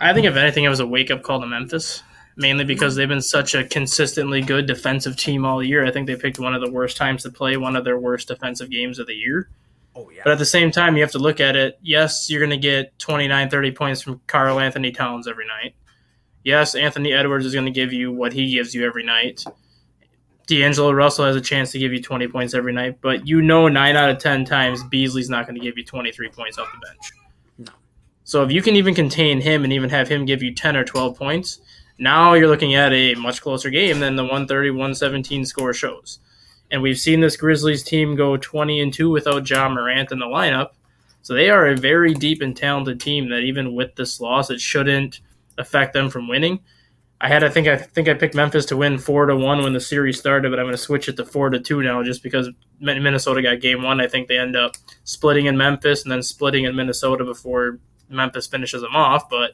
[0.00, 2.02] I think if anything, it was a wake up call to Memphis,
[2.36, 5.84] mainly because they've been such a consistently good defensive team all year.
[5.84, 8.28] I think they picked one of the worst times to play one of their worst
[8.28, 9.48] defensive games of the year.
[9.94, 10.22] Oh yeah.
[10.24, 11.78] But at the same time, you have to look at it.
[11.82, 15.74] Yes, you're going to get 29, 30 points from Karl-Anthony Towns every night.
[16.42, 19.44] Yes, Anthony Edwards is going to give you what he gives you every night.
[20.46, 23.66] D'Angelo Russell has a chance to give you 20 points every night, but you know
[23.68, 26.86] 9 out of 10 times Beasley's not going to give you 23 points off the
[26.86, 27.12] bench.
[27.58, 27.72] No.
[28.24, 30.84] So if you can even contain him and even have him give you 10 or
[30.84, 31.60] 12 points,
[31.98, 36.18] now you're looking at a much closer game than the 130 117 score shows.
[36.70, 40.26] And we've seen this Grizzlies team go 20 and 2 without Ja Morant in the
[40.26, 40.70] lineup.
[41.22, 44.60] So they are a very deep and talented team that even with this loss, it
[44.60, 45.20] shouldn't
[45.56, 46.60] affect them from winning.
[47.20, 49.72] I had I think I think I picked Memphis to win four to one when
[49.72, 52.22] the series started, but I'm going to switch it to four to two now just
[52.22, 54.00] because Minnesota got game one.
[54.00, 54.72] I think they end up
[55.04, 57.78] splitting in Memphis and then splitting in Minnesota before
[58.10, 59.30] Memphis finishes them off.
[59.30, 59.52] But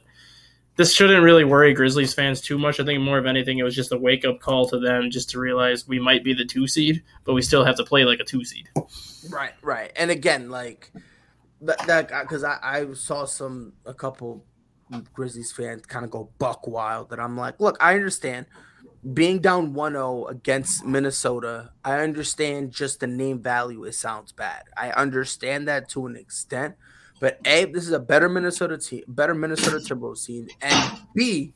[0.81, 2.79] this shouldn't really worry Grizzlies fans too much.
[2.79, 5.29] I think more of anything, it was just a wake up call to them just
[5.29, 8.19] to realize we might be the two seed, but we still have to play like
[8.19, 8.67] a two seed.
[9.29, 9.91] Right, right.
[9.95, 10.91] And again, like
[11.61, 14.43] that, because uh, I, I saw some a couple
[15.13, 17.11] Grizzlies fans kind of go buck wild.
[17.11, 18.47] That I'm like, look, I understand
[19.13, 21.73] being down 1-0 against Minnesota.
[21.85, 23.83] I understand just the name value.
[23.83, 24.63] It sounds bad.
[24.75, 26.73] I understand that to an extent.
[27.21, 31.53] But A, this is a better Minnesota team, better Minnesota Timberwolves team, and B,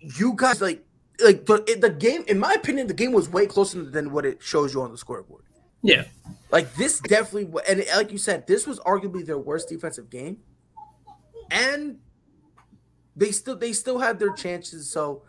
[0.00, 0.84] you guys like
[1.24, 2.24] like the the game.
[2.26, 4.98] In my opinion, the game was way closer than what it shows you on the
[4.98, 5.44] scoreboard.
[5.82, 6.06] Yeah.
[6.50, 10.38] Like this definitely, and like you said, this was arguably their worst defensive game,
[11.52, 12.00] and
[13.14, 14.90] they still they still had their chances.
[14.90, 15.22] So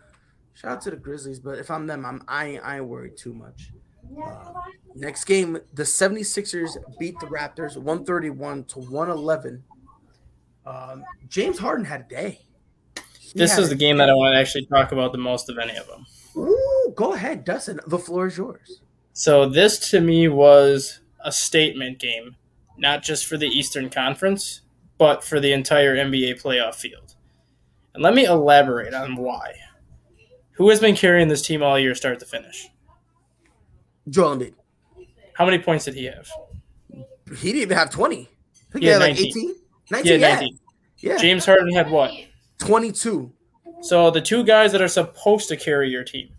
[0.56, 3.16] shout out to the Grizzlies, but if I'm them, I'm I ain't, I ain't worried
[3.16, 3.70] too much.
[4.22, 4.54] Uh,
[4.96, 9.64] next game, the 76ers beat the Raptors 131 to 111.
[10.66, 12.40] Um, James Harden had a day.
[13.20, 14.06] He this is the game day.
[14.06, 16.06] that I want to actually talk about the most of any of them.
[16.38, 17.80] Ooh, go ahead, Dustin.
[17.88, 18.82] The floor is yours.
[19.14, 22.36] So this to me was a statement game,
[22.78, 24.62] not just for the Eastern Conference,
[24.98, 27.16] but for the entire NBA playoff field.
[27.94, 29.54] And let me elaborate on why.
[30.54, 32.68] Who has been carrying this team all year, start to finish?
[34.10, 34.54] Joel Embiid.
[35.34, 36.30] How many points did he have?
[37.38, 38.22] He didn't even have 20.
[38.22, 39.56] I think he, had, like 18.
[39.92, 40.60] 19, yeah, 19.
[41.00, 41.18] Yeah.
[41.18, 42.12] James Harden had what?
[42.60, 43.32] 22.
[43.82, 46.30] So the two guys that are supposed to carry your team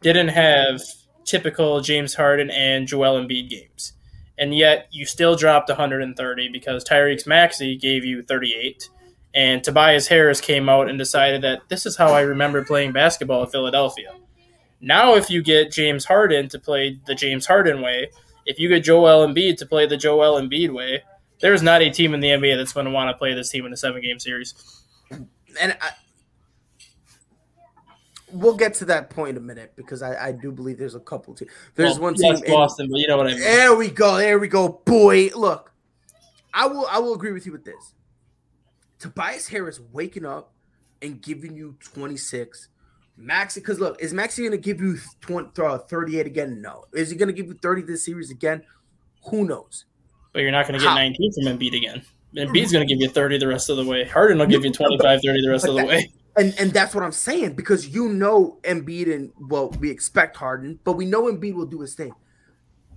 [0.00, 0.80] didn't have
[1.24, 3.92] typical James Harden and Joel Embiid games.
[4.38, 8.88] And yet you still dropped 130 because Tyrese Maxey gave you 38
[9.34, 13.42] and Tobias Harris came out and decided that this is how I remember playing basketball
[13.42, 14.12] at Philadelphia.
[14.80, 18.10] Now if you get James Harden to play the James Harden way,
[18.46, 21.02] if you get Joel Embiid to play the Joel Embiid way,
[21.40, 23.66] there's not a team in the NBA that's going to want to play this team
[23.66, 24.54] in a seven game series.
[25.60, 25.90] And I,
[28.32, 31.00] we'll get to that point in a minute because I, I do believe there's a
[31.00, 31.50] couple teams.
[31.74, 33.40] There's well, one team in Boston, but you know what I mean.
[33.40, 34.16] There we go.
[34.16, 34.80] There we go.
[34.84, 35.72] Boy, look,
[36.52, 37.94] I will I will agree with you with this.
[38.98, 40.52] Tobias Harris waking up
[41.00, 42.68] and giving you 26.
[43.18, 46.62] Maxey, because look, is Maxey going to give you 20, uh, 38 again?
[46.62, 46.84] No.
[46.94, 48.62] Is he going to give you 30 this series again?
[49.30, 49.86] Who knows?
[50.32, 50.94] But you're not going to get How?
[50.94, 52.02] 19 from Embiid again.
[52.36, 54.04] Embiid's going to give you 30 the rest of the way.
[54.04, 56.12] Harden will give you 25, 30 the rest of the that, way.
[56.36, 60.78] And and that's what I'm saying because you know Embiid and well, we expect Harden,
[60.84, 62.12] but we know Embiid will do his thing.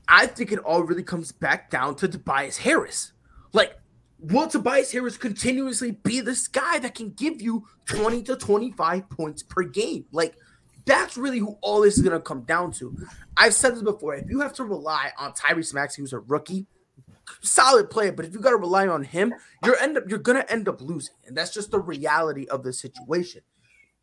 [0.08, 3.14] I think it all really comes back down to Tobias Harris.
[3.54, 3.80] Like,
[4.22, 9.44] will Tobias Harris continuously be this guy that can give you 20 to 25 points
[9.44, 10.06] per game?
[10.12, 10.36] Like,
[10.86, 12.96] that's really who all this is going to come down to.
[13.38, 14.16] I've said this before.
[14.16, 16.68] If you have to rely on Tyrese Maxey, who's a rookie,
[17.42, 19.34] solid player, but if you got to rely on him,
[19.66, 22.74] you're end up you're gonna end up losing, and that's just the reality of the
[22.74, 23.42] situation.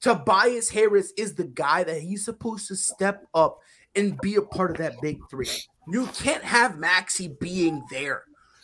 [0.00, 3.59] Tobias Harris is the guy that he's supposed to step up
[3.96, 5.50] and be a part of that big three.
[5.88, 8.22] You can't have Maxey being there.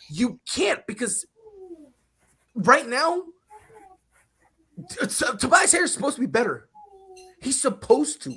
[0.09, 1.25] You can't because
[2.55, 3.23] right now,
[4.99, 6.69] Tobias Harris is supposed to be better.
[7.41, 8.35] He's supposed to.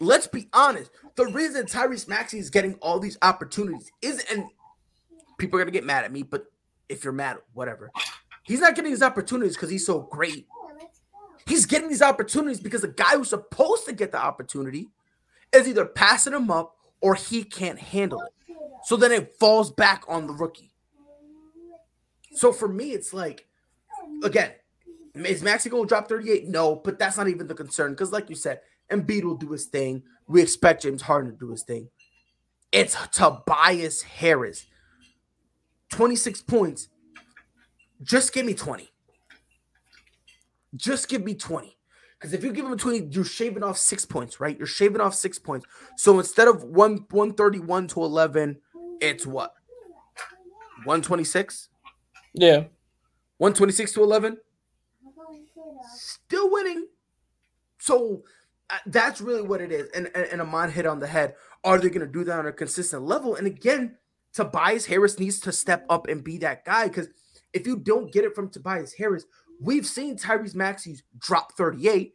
[0.00, 0.90] Let's be honest.
[1.14, 4.44] The reason Tyrese Maxey is getting all these opportunities is, and
[5.38, 6.46] people are gonna get mad at me, but
[6.88, 7.90] if you're mad, whatever.
[8.42, 10.46] He's not getting these opportunities because he's so great.
[11.46, 14.88] He's getting these opportunities because the guy who's supposed to get the opportunity
[15.52, 18.32] is either passing him up or he can't handle it.
[18.84, 20.72] So then it falls back on the rookie.
[22.36, 23.46] So for me, it's like,
[24.22, 24.52] again,
[25.14, 26.48] is Maxey going to drop 38?
[26.48, 29.64] No, but that's not even the concern because, like you said, Embiid will do his
[29.64, 30.02] thing.
[30.28, 31.88] We expect James Harden to do his thing.
[32.70, 34.66] It's Tobias Harris.
[35.92, 36.88] 26 points.
[38.02, 38.90] Just give me 20.
[40.74, 41.78] Just give me 20.
[42.18, 44.58] Because if you give him 20, you're shaving off six points, right?
[44.58, 45.64] You're shaving off six points.
[45.96, 48.58] So instead of one 131 to 11,
[49.00, 49.54] it's what?
[50.84, 51.68] 126?
[52.36, 52.64] Yeah.
[53.38, 54.38] 126 to 11?
[55.94, 56.86] Still winning.
[57.78, 58.22] So
[58.70, 59.88] uh, that's really what it is.
[59.94, 61.34] And, and, and Amon hit on the head.
[61.64, 63.34] Are they going to do that on a consistent level?
[63.34, 63.96] And again,
[64.32, 67.08] Tobias Harris needs to step up and be that guy because
[67.52, 69.24] if you don't get it from Tobias Harris,
[69.60, 72.12] we've seen Tyrese Maxey's drop 38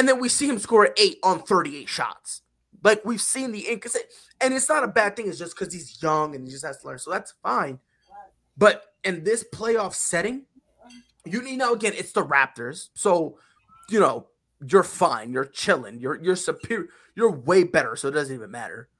[0.00, 2.40] and then we see him score eight on 38 shots.
[2.82, 5.28] Like we've seen the inconsistent, and it's not a bad thing.
[5.28, 6.98] It's just because he's young and he just has to learn.
[6.98, 7.78] So that's fine.
[8.60, 10.44] But in this playoff setting,
[11.24, 12.90] you need now again, it's the Raptors.
[12.94, 13.38] So,
[13.88, 14.28] you know,
[14.64, 15.32] you're fine.
[15.32, 15.98] You're chilling.
[15.98, 16.88] You're you're superior.
[17.16, 17.96] You're way better.
[17.96, 18.90] So it doesn't even matter.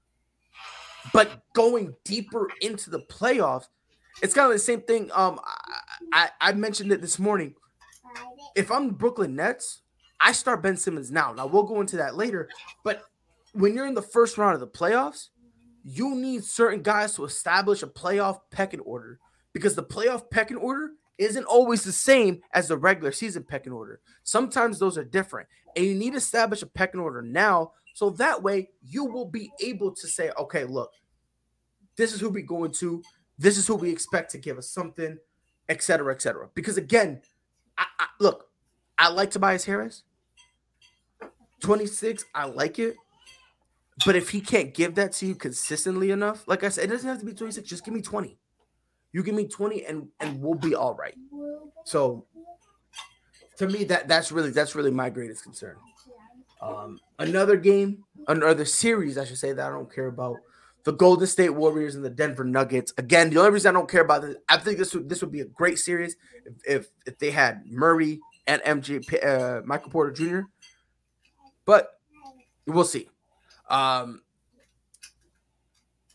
[1.12, 3.66] But going deeper into the playoffs,
[4.22, 5.10] it's kind of the same thing.
[5.12, 7.54] Um, I, I, I mentioned it this morning.
[8.56, 9.82] If I'm the Brooklyn Nets,
[10.20, 11.34] I start Ben Simmons now.
[11.34, 12.48] Now we'll go into that later.
[12.82, 13.02] But
[13.52, 15.28] when you're in the first round of the playoffs,
[15.84, 19.18] you need certain guys to establish a playoff pecking order
[19.52, 24.00] because the playoff pecking order isn't always the same as the regular season pecking order.
[24.22, 28.42] Sometimes those are different, and you need to establish a pecking order now so that
[28.42, 30.90] way you will be able to say, okay, look,
[31.96, 33.02] this is who we're going to,
[33.38, 35.18] this is who we expect to give us something,
[35.68, 36.48] etc., etc.
[36.54, 37.20] Because again,
[37.76, 38.48] I, I, look,
[38.96, 40.04] I like Tobias Harris.
[41.60, 42.96] 26, I like it.
[44.06, 47.08] But if he can't give that to you consistently enough, like I said, it doesn't
[47.08, 48.38] have to be 26, just give me 20.
[49.12, 51.14] You give me 20 and and we'll be all right.
[51.84, 52.26] So
[53.58, 55.76] to me, that that's really that's really my greatest concern.
[56.62, 60.36] Um, another game, another series, I should say, that I don't care about
[60.84, 62.92] the Golden State Warriors and the Denver Nuggets.
[62.96, 65.32] Again, the only reason I don't care about this, I think this would this would
[65.32, 70.12] be a great series if if, if they had Murray and MJ uh, Michael Porter
[70.12, 70.40] Jr.
[71.64, 71.90] But
[72.66, 73.08] we'll see.
[73.68, 74.22] Um,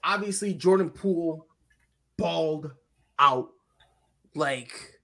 [0.04, 1.48] obviously, Jordan Poole
[2.18, 2.72] balled
[3.20, 3.50] out
[4.34, 5.00] like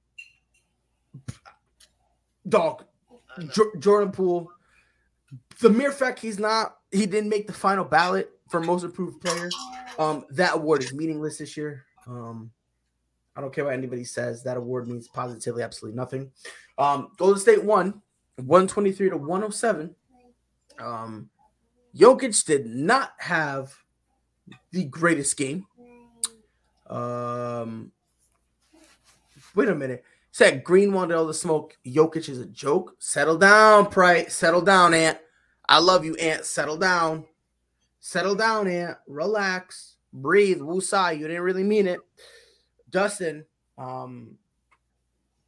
[2.47, 2.83] dog.
[3.39, 4.51] J- Jordan Poole.
[5.59, 9.49] The mere fact he's not, he didn't make the final ballot for most improved player.
[9.97, 11.85] Um, that award is meaningless this year.
[12.07, 12.51] Um,
[13.35, 14.43] I don't care what anybody says.
[14.43, 16.31] That award means positively absolutely nothing.
[16.77, 18.01] Um, Golden State won
[18.37, 19.95] 123 to 107.
[20.79, 21.29] Um,
[21.95, 23.73] Jokic did not have
[24.71, 25.65] the greatest game.
[26.87, 27.91] Um,
[29.55, 30.03] wait a minute.
[30.31, 31.77] Said Green wanted all the smoke.
[31.85, 32.95] Jokic is a joke.
[32.99, 34.33] Settle down, Price.
[34.33, 35.17] Settle down, Ant.
[35.67, 36.45] I love you, Ant.
[36.45, 37.25] Settle down.
[37.99, 38.97] Settle down, Ant.
[39.07, 39.95] Relax.
[40.13, 40.59] Breathe.
[40.59, 41.19] Woosai.
[41.19, 41.99] You didn't really mean it.
[42.89, 43.45] Dustin,
[43.77, 44.37] um,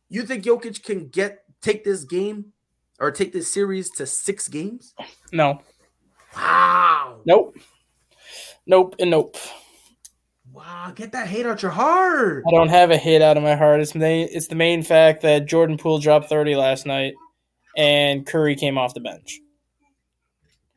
[0.09, 2.53] you think Jokic can get take this game
[2.99, 4.93] or take this series to six games?
[5.31, 5.61] No.
[6.35, 7.21] Wow.
[7.25, 7.57] Nope.
[8.65, 9.35] Nope and nope.
[10.53, 12.43] Wow, get that hate out your heart.
[12.47, 13.81] I don't have a hate out of my heart.
[13.81, 17.15] It's main, it's the main fact that Jordan Poole dropped 30 last night
[17.75, 19.39] and Curry came off the bench.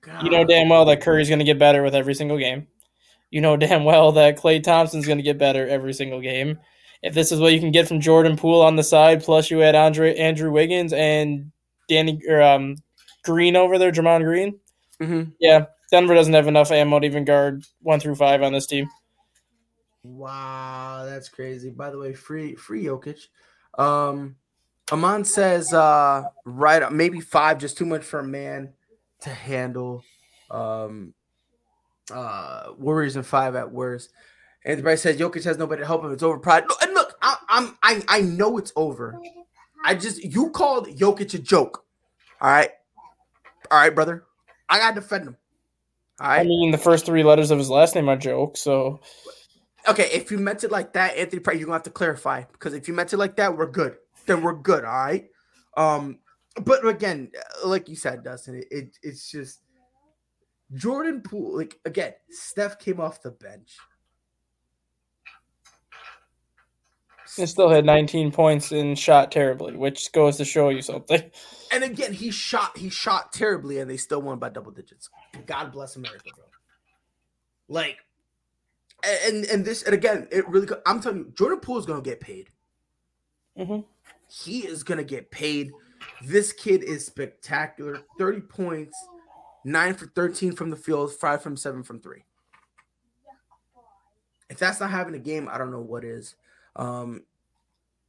[0.00, 0.22] God.
[0.24, 2.68] You know damn well that Curry's going to get better with every single game.
[3.30, 6.58] You know damn well that Klay Thompson's going to get better every single game.
[7.02, 9.62] If this is what you can get from Jordan Poole on the side, plus you
[9.62, 11.52] add Andre Andrew Wiggins and
[11.88, 12.76] Danny or um,
[13.24, 14.58] Green over there, Draymond Green.
[15.02, 15.32] Mhm.
[15.38, 18.88] Yeah, Denver doesn't have enough ammo to even guard one through five on this team.
[20.07, 21.70] Wow, that's crazy.
[21.70, 23.26] By the way, free free Jokic.
[23.78, 24.36] Um
[24.92, 28.72] Aman says uh right maybe five, just too much for a man
[29.20, 30.04] to handle.
[30.50, 31.12] Um
[32.12, 34.12] uh Warriors and five at worst.
[34.64, 36.12] And everybody says Jokic has nobody to help him.
[36.12, 36.38] It's over.
[36.38, 36.64] Pride.
[36.82, 39.20] And look, I, I'm I I know it's over.
[39.84, 41.84] I just you called Jokic a joke.
[42.40, 42.70] All right,
[43.70, 44.24] all right, brother.
[44.68, 45.36] I gotta defend him.
[46.20, 49.00] All I mean, the first three letters of his last name are joke, so
[49.89, 52.74] Okay, if you meant it like that, Anthony Price, you're gonna have to clarify because
[52.74, 53.97] if you meant it like that, we're good.
[54.26, 55.28] Then we're good, all right.
[55.76, 56.18] Um,
[56.62, 57.30] but again,
[57.64, 59.61] like you said, Dustin, it, it it's just
[60.74, 61.57] Jordan Poole.
[61.57, 63.76] Like again, Steph came off the bench.
[67.37, 71.22] he still had 19 points and shot terribly, which goes to show you something.
[71.72, 75.11] And again, he shot he shot terribly, and they still won by double digits.
[75.47, 76.45] God bless America, bro.
[77.68, 77.99] Like,
[79.07, 80.68] and and this and again, it really.
[80.86, 82.50] I'm telling you, Jordan Poole is gonna get paid.
[83.59, 83.84] Mhm.
[84.28, 85.72] He is gonna get paid.
[86.22, 88.02] This kid is spectacular.
[88.18, 88.96] Thirty points,
[89.64, 92.24] nine for thirteen from the field, five from seven from three.
[94.48, 96.36] If that's not having a game, I don't know what is.
[96.76, 97.24] Um,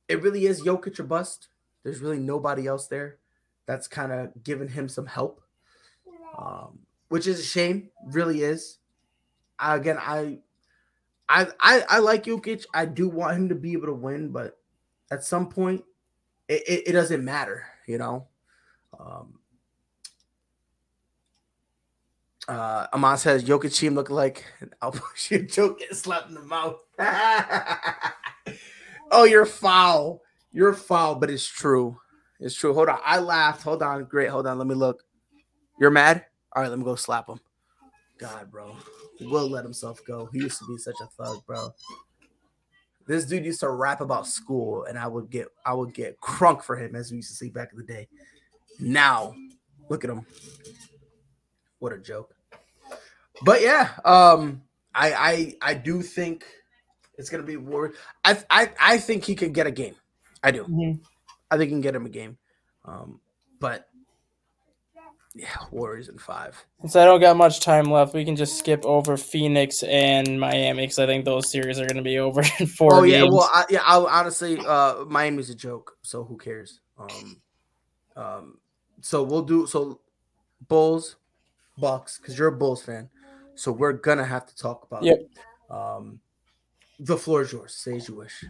[0.08, 1.50] it really is Jokic or bust.
[1.84, 3.18] There's really nobody else there
[3.66, 5.42] that's kind of giving him some help,
[6.38, 6.80] um,
[7.10, 7.90] which is a shame.
[8.06, 8.78] Really is.
[9.60, 10.40] I, again, I,
[11.30, 12.66] I, I, I like Jokic.
[12.74, 14.58] I do want him to be able to win, but
[15.12, 15.84] at some point,
[16.48, 17.66] it, it, it doesn't matter.
[17.88, 18.28] You know.
[19.00, 19.40] Um,
[22.48, 24.46] uh, Amon says Jokic team look like
[24.82, 26.80] I'll push your joke get slapped in the mouth.
[29.12, 30.22] oh, you're foul.
[30.52, 32.00] You're foul, but it's true.
[32.40, 32.74] It's true.
[32.74, 33.00] Hold on.
[33.04, 33.64] I laughed.
[33.64, 34.06] Hold on.
[34.06, 34.30] Great.
[34.30, 34.58] Hold on.
[34.58, 35.04] Let me look.
[35.80, 36.26] You're mad?
[36.56, 37.40] All right, let me go slap him.
[38.18, 38.76] God, bro.
[39.22, 40.30] Will let himself go.
[40.32, 41.74] He used to be such a thug, bro.
[43.08, 46.64] This dude used to rap about school, and I would get I would get crunk
[46.64, 48.08] for him as we used to see back in the day.
[48.80, 49.34] Now,
[49.90, 50.26] look at him.
[51.80, 52.36] What a joke.
[53.44, 54.64] But yeah, um,
[54.94, 56.46] I I I do think
[57.18, 57.94] it's gonna be war.
[58.26, 59.96] I I I think he could get a game.
[60.44, 60.66] I do.
[60.66, 61.00] Mhm.
[61.50, 62.38] I think he can get him a game.
[62.84, 63.22] Um,
[63.60, 63.88] but
[65.38, 66.66] yeah, Warriors in five.
[66.82, 70.84] Since I don't got much time left, we can just skip over Phoenix and Miami
[70.84, 73.34] because I think those series are going to be over in four oh yeah, games.
[73.34, 73.82] well I, yeah.
[73.86, 76.80] I honestly, uh, Miami's a joke, so who cares?
[76.98, 77.42] Um,
[78.16, 78.58] um,
[79.02, 80.00] so we'll do so.
[80.68, 81.18] Bulls,
[81.78, 83.10] Bucks, because you're a Bulls fan,
[83.56, 85.04] so we're gonna have to talk about.
[85.04, 85.20] Yep.
[85.20, 85.72] It.
[85.72, 86.20] Um,
[87.00, 87.76] the floor is yours.
[87.76, 88.44] Say as you wish.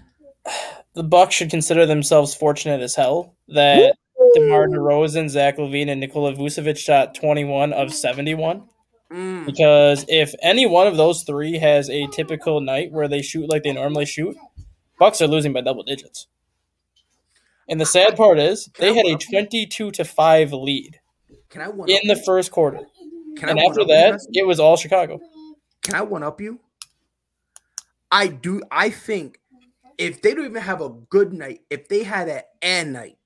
[0.94, 3.98] the Bucks should consider themselves fortunate as hell that
[4.40, 8.64] DeMar DeRozan, Zach LaVine, and Nikola Vucevic shot 21 of 71.
[9.12, 13.50] Mm, Because if any one of those three has a typical night where they shoot
[13.50, 14.36] like they normally shoot,
[15.00, 16.28] Bucks are losing by double digits.
[17.70, 21.00] And the sad part is they had a 22 to 5 lead
[21.50, 22.80] can I one in the first quarter.
[23.38, 25.20] Can And I after you, that, it was all Chicago.
[25.84, 26.60] can I one up you?
[28.12, 28.62] I do.
[28.72, 29.40] I think
[29.98, 33.18] if they don't even have a good night, if they had an and night,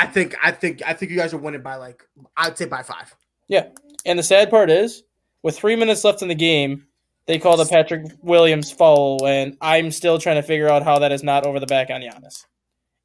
[0.00, 2.02] I think I think I think you guys are winning by like
[2.34, 3.14] I'd say by five.
[3.48, 3.68] Yeah.
[4.06, 5.02] And the sad part is,
[5.42, 6.86] with three minutes left in the game,
[7.26, 11.12] they call the Patrick Williams foul, and I'm still trying to figure out how that
[11.12, 12.46] is not over the back on Giannis.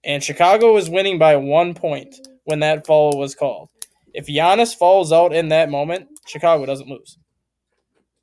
[0.05, 2.15] And Chicago was winning by one point
[2.45, 3.69] when that foul was called.
[4.13, 7.17] If Giannis falls out in that moment, Chicago doesn't lose.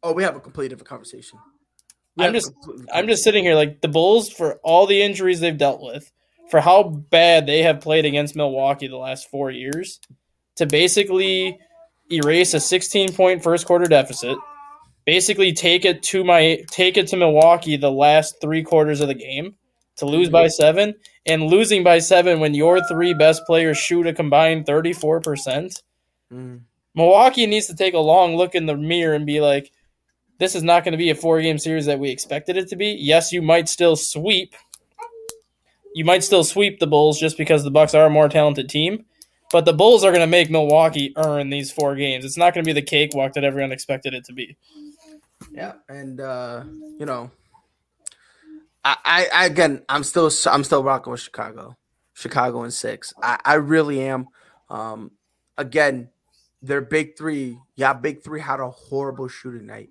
[0.02, 1.38] Oh, we have a completely different conversation.
[2.16, 2.52] We I'm just
[2.90, 6.10] I'm just sitting here like the Bulls for all the injuries they've dealt with,
[6.52, 9.98] for how bad they have played against Milwaukee the last four years,
[10.56, 11.58] to basically
[12.12, 14.36] erase a 16 point first quarter deficit,
[15.06, 19.14] basically take it to my take it to Milwaukee the last three quarters of the
[19.14, 19.54] game
[19.96, 20.94] to lose by seven,
[21.24, 25.82] and losing by seven when your three best players shoot a combined 34 percent.
[26.30, 26.60] Mm.
[26.94, 29.72] Milwaukee needs to take a long look in the mirror and be like,
[30.38, 32.76] this is not going to be a four game series that we expected it to
[32.76, 32.88] be.
[32.88, 34.54] Yes, you might still sweep.
[35.94, 39.04] You might still sweep the Bulls just because the Bucks are a more talented team,
[39.50, 42.24] but the Bulls are going to make Milwaukee earn these four games.
[42.24, 44.56] It's not going to be the cakewalk that everyone expected it to be.
[45.52, 46.64] Yeah, and uh,
[46.98, 47.30] you know,
[48.84, 51.76] I, I, again, I'm still, I'm still rocking with Chicago,
[52.14, 53.12] Chicago in six.
[53.22, 54.28] I, I really am.
[54.70, 55.10] Um,
[55.58, 56.08] again,
[56.62, 59.90] their big three, yeah, big three had a horrible shooting night.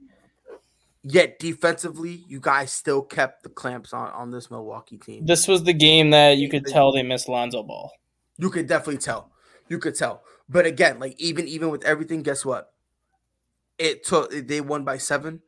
[1.04, 5.26] Yet defensively, you guys still kept the clamps on on this Milwaukee team.
[5.26, 7.92] This was the game that you could tell they missed Lonzo Ball.
[8.38, 9.32] You could definitely tell.
[9.68, 10.24] You could tell.
[10.48, 12.72] But again, like even even with everything, guess what?
[13.80, 15.42] It took they won by seven,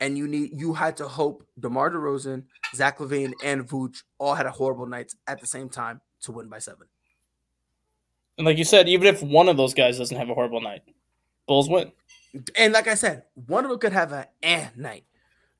[0.00, 2.44] and you need you had to hope DeMar DeRozan,
[2.74, 6.48] Zach LaVine, and Vooch all had a horrible nights at the same time to win
[6.48, 6.88] by seven.
[8.36, 10.82] And like you said, even if one of those guys doesn't have a horrible night,
[11.46, 11.92] Bulls win.
[12.56, 15.04] And like I said, one of them could have an and night.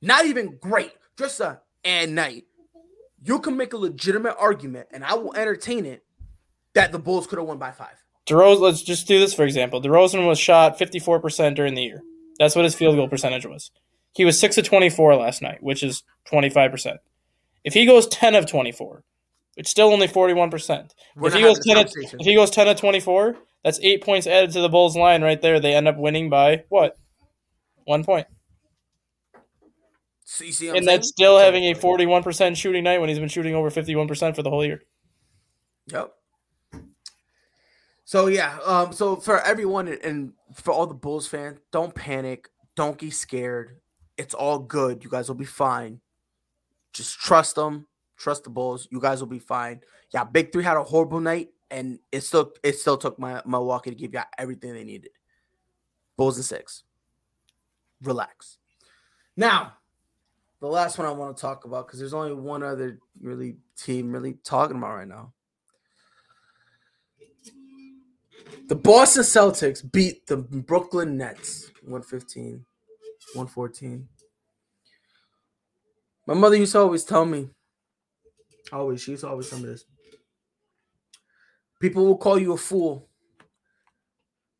[0.01, 2.45] Not even great, just a and night.
[3.23, 6.03] You can make a legitimate argument, and I will entertain it,
[6.73, 8.03] that the Bulls could have won by five.
[8.25, 9.81] DeRozan, let's just do this for example.
[9.81, 12.01] DeRozan was shot 54% during the year.
[12.39, 13.71] That's what his field goal percentage was.
[14.13, 16.97] He was 6 of 24 last night, which is 25%.
[17.63, 19.03] If he goes 10 of 24,
[19.57, 20.89] it's still only 41%.
[21.17, 24.51] If he, goes 10 of, if he goes 10 of 24, that's 8 points added
[24.51, 25.59] to the Bulls line right there.
[25.59, 26.97] They end up winning by what?
[27.85, 28.27] 1 point.
[30.23, 33.53] So you see And that's still having a 41% shooting night when he's been shooting
[33.53, 34.81] over 51% for the whole year.
[35.87, 36.13] Yep.
[38.05, 42.49] So yeah, um, so for everyone and- and for all the Bulls fans, don't panic,
[42.75, 43.79] don't get scared.
[44.17, 45.03] It's all good.
[45.03, 46.01] You guys will be fine.
[46.93, 47.87] Just trust them.
[48.17, 48.87] Trust the Bulls.
[48.91, 49.81] You guys will be fine.
[50.13, 53.89] Yeah, Big Three had a horrible night, and it still it still took my Milwaukee
[53.89, 55.11] to give you everything they needed.
[56.17, 56.83] Bulls and six.
[58.03, 58.57] Relax.
[59.37, 59.73] Now,
[60.59, 64.11] the last one I want to talk about because there's only one other really team
[64.11, 65.33] really talking about right now.
[68.67, 72.65] The Boston Celtics beat the Brooklyn Nets 115,
[73.33, 74.07] 114.
[76.27, 77.49] My mother used to always tell me,
[78.71, 79.85] always, she used to always tell me this.
[81.81, 83.09] People will call you a fool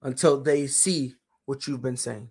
[0.01, 1.13] until they see
[1.45, 2.29] what you've been saying.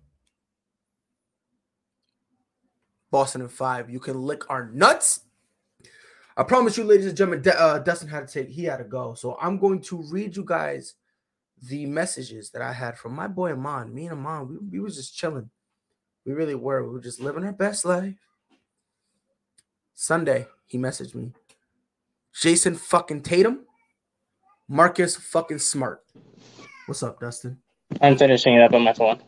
[3.11, 3.88] Boston and five.
[3.88, 5.20] You can lick our nuts.
[6.36, 8.84] I promise you, ladies and gentlemen, D- uh, Dustin had to take, he had to
[8.84, 9.14] go.
[9.14, 10.95] So I'm going to read you guys
[11.62, 13.95] the messages that I had from my boy Amon.
[13.95, 15.51] Me and Amon, we, we was just chilling.
[16.24, 16.84] We really were.
[16.84, 18.14] We were just living our best life.
[19.95, 21.32] Sunday, he messaged me.
[22.32, 23.66] Jayson fucking Tatum,
[24.73, 26.05] Marcus fucking Smart.
[26.87, 27.59] What's up, Dustin?
[28.01, 29.18] I'm finishing it up on my phone.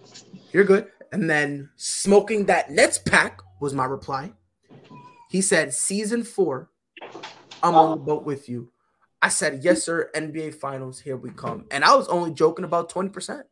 [0.52, 0.86] You're good.
[1.10, 4.34] And then smoking that Nets pack was my reply.
[5.30, 6.70] He said, season four,
[7.60, 8.70] I'm on the boat with you.
[9.20, 10.10] I said, yes, sir.
[10.14, 11.64] NBA finals, here we come.
[11.72, 13.42] And I was only joking about 20%.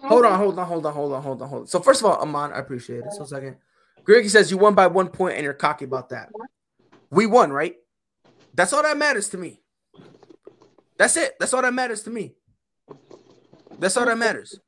[0.00, 1.66] Hold on, hold on, hold on, hold on, hold on, hold on.
[1.66, 3.12] So first of all, Amon, I appreciate it.
[3.12, 3.56] So second,
[4.02, 6.30] Greg says you won by one point and you're cocky about that.
[7.10, 7.76] We won, right?
[8.54, 9.60] That's all that matters to me.
[10.96, 11.34] That's it.
[11.40, 12.34] That's all that matters to me.
[13.78, 14.58] That's all that matters.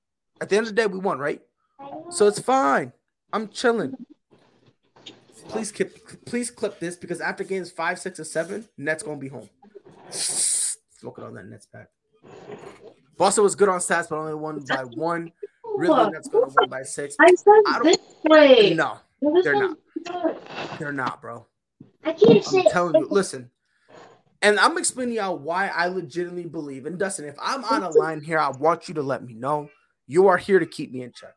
[0.41, 1.41] At the end of the day, we won, right?
[2.11, 2.93] So it's fine.
[3.33, 3.95] I'm chilling.
[5.49, 9.29] Please clip, please clip this because after games five, six, and seven, Nets gonna be
[9.29, 9.49] home.
[10.11, 11.89] Smoking on that Nets pack.
[13.17, 15.31] Boston was good on stats, but only won by one.
[15.77, 17.15] Really, Nets gonna win by six.
[17.21, 18.75] I I said don't- this way.
[18.75, 18.99] No,
[19.45, 20.79] they're not.
[20.79, 21.47] they're not, bro.
[22.05, 22.61] I can't say.
[22.61, 23.51] I'm telling you, listen.
[24.43, 26.87] And I'm explaining y'all why I legitimately believe.
[26.87, 29.69] And Dustin, if I'm on a line here, I want you to let me know.
[30.07, 31.35] You are here to keep me in check.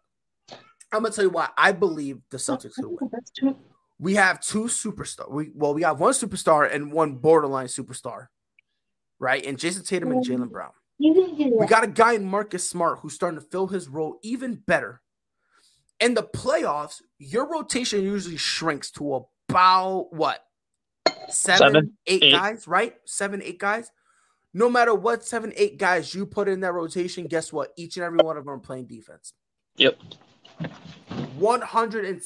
[0.91, 3.55] I'm gonna tell you why I believe the Celtics could win.
[3.99, 5.29] We have two superstar.
[5.29, 8.27] We well, we have one superstar and one borderline superstar,
[9.19, 9.45] right?
[9.45, 10.71] And Jayson Tatum and Jaylen Brown.
[10.99, 15.01] We got a guy in Marcus Smart who's starting to fill his role even better.
[15.99, 20.43] In the playoffs, your rotation usually shrinks to about what?
[21.31, 22.31] Seven, Seven, eight eight.
[22.31, 22.95] guys, right?
[23.05, 23.91] Seven, eight guys.
[24.53, 27.71] No matter what seven, eight guys you put in that rotation, guess what?
[27.77, 29.33] Each and every one of them are playing defense.
[29.77, 29.97] Yep.
[31.37, 32.21] 100 and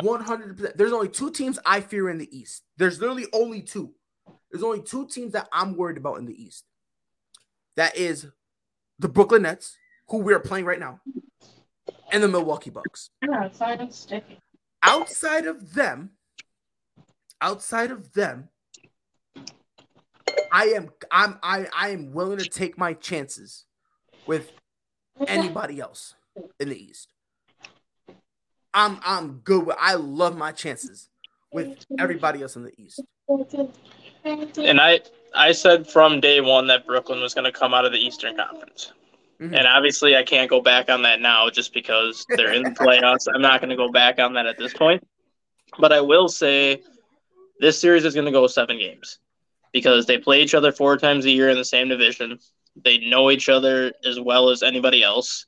[0.00, 0.76] 100%.
[0.76, 2.62] There's only two teams I fear in the East.
[2.76, 3.92] There's literally only two.
[4.50, 6.64] There's only two teams that I'm worried about in the East.
[7.76, 8.26] That is
[8.98, 9.76] the Brooklyn Nets,
[10.08, 11.00] who we're playing right now,
[12.10, 13.10] and the Milwaukee Bucks.
[13.22, 14.22] Yeah, it's not.
[14.82, 16.10] Outside of them,
[17.42, 18.48] outside of them,
[20.50, 23.66] I am I'm I I am willing to take my chances
[24.26, 24.50] with
[25.26, 26.14] anybody else
[26.58, 27.12] in the East.
[28.72, 31.10] I'm I'm good with I love my chances
[31.52, 33.00] with everybody else in the East.
[34.24, 35.00] And I
[35.34, 38.36] I said from day one that Brooklyn was going to come out of the Eastern
[38.36, 38.92] Conference.
[39.40, 39.56] Mhm.
[39.56, 43.26] And obviously, I can't go back on that now just because they're in the playoffs.
[43.34, 45.06] I'm not going to go back on that at this point.
[45.78, 46.82] But I will say
[47.62, 49.20] this series is going to go seven games
[49.72, 52.38] because they play each other four times a year in the same division.
[52.74, 55.46] They know each other as well as anybody else.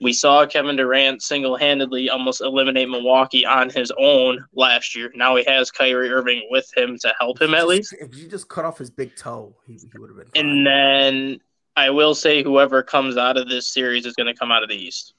[0.00, 5.12] We saw Kevin Durant single handedly almost eliminate Milwaukee on his own last year.
[5.14, 7.94] Now he has Kyrie Irving with him to help him at least.
[8.00, 10.26] If you just cut off his big toe, he, he would have been.
[10.34, 10.44] Fine.
[10.44, 11.40] And then
[11.76, 14.68] I will say whoever comes out of this series is going to come out of
[14.68, 15.14] the East.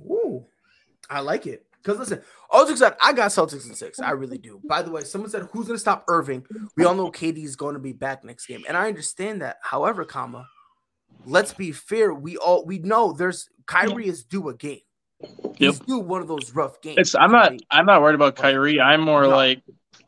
[0.00, 0.46] Ooh,
[1.10, 1.66] I like it.
[1.82, 3.98] Because listen, all jokes aside, I got Celtics in six.
[3.98, 4.60] I really do.
[4.64, 6.44] By the way, someone said who's gonna stop Irving?
[6.76, 9.58] We all know KD is going to be back next game, and I understand that.
[9.62, 10.46] However, comma,
[11.24, 12.14] let's be fair.
[12.14, 14.80] We all we know there's Kyrie is due a game.
[15.56, 16.98] He's due one of those rough games.
[16.98, 17.62] It's I'm not right?
[17.70, 18.80] I'm not worried about Kyrie.
[18.80, 19.30] I'm more No.
[19.30, 19.62] like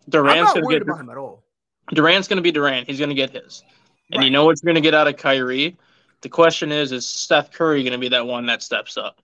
[0.09, 1.45] Durant's gonna get about him at all.
[1.93, 2.89] Durant's going to be Durant.
[2.89, 3.62] He's going to get his.
[4.11, 5.77] And you know what you're going to get out of Kyrie?
[6.22, 9.20] The question is is Seth Curry going to be that one that steps up?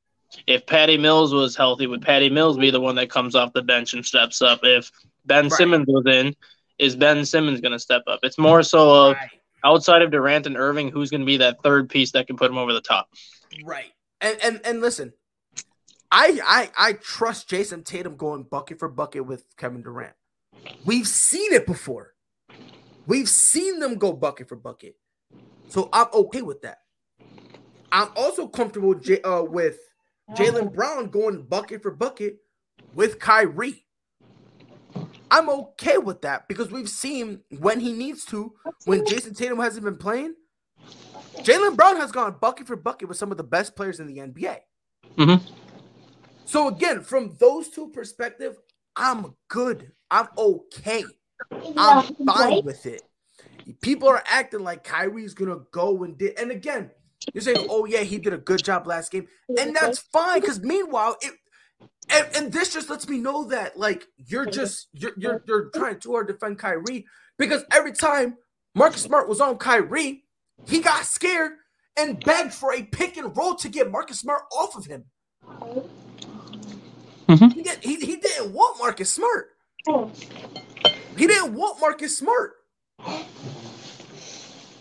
[0.46, 3.62] If Patty Mills was healthy, would Patty Mills be the one that comes off the
[3.62, 4.60] bench and steps up?
[4.62, 4.90] If
[5.26, 5.52] Ben Right.
[5.52, 6.34] Simmons was in,
[6.78, 8.20] is Ben Simmons going to step up?
[8.22, 9.28] It's more so of Right.
[9.64, 12.50] outside of Durant and Irving, who's going to be that third piece that can put
[12.50, 13.08] him over the top?
[13.64, 13.92] Right.
[14.20, 15.12] And and and listen,
[16.10, 20.14] I I I trust Jayson Tatum going bucket for bucket with Kevin Durant.
[20.84, 22.14] We've seen it before.
[23.06, 24.96] We've seen them go bucket for bucket.
[25.68, 26.78] So I'm okay with that.
[27.92, 29.78] I'm also comfortable uh, with
[30.34, 32.38] Jaylen Brown going bucket for bucket
[32.94, 33.84] with Kyrie.
[35.30, 38.52] I'm okay with that because we've seen when he needs to,
[38.84, 40.34] when Jayson Tatum hasn't been playing,
[41.38, 44.18] Jaylen Brown has gone bucket for bucket with some of the best players in the
[44.18, 44.58] NBA.
[45.16, 45.40] Mhm.
[46.44, 48.58] So again, from those two perspectives,
[48.96, 49.92] I'm good.
[50.10, 51.04] I'm okay.
[51.76, 53.02] I'm fine with it.
[53.80, 56.90] People are acting like Kyrie's gonna go and did, and again,
[57.32, 60.40] you're saying, "Oh yeah, he did a good job last game," and that's fine.
[60.40, 61.34] Because meanwhile, it
[62.10, 65.98] and, and this just lets me know that like you're just you're you're, you're trying
[65.98, 67.06] too hard to defend Kyrie
[67.38, 68.36] because every time
[68.74, 70.24] Marcus Smart was on Kyrie,
[70.66, 71.52] he got scared
[71.96, 75.04] and begged for a pick and roll to get Marcus Smart off of him.
[77.28, 77.52] Mhm.
[77.52, 79.50] He, did, he, he didn't want Marcus Smart.
[81.16, 82.54] He didn't want Marcus Smart.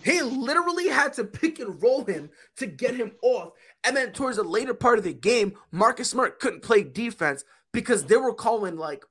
[0.03, 3.51] He literally had to pick and roll him to get him off.
[3.83, 7.43] And then towards the later part of the game, Marcus Smart couldn't play defense
[7.73, 9.03] because they were calling like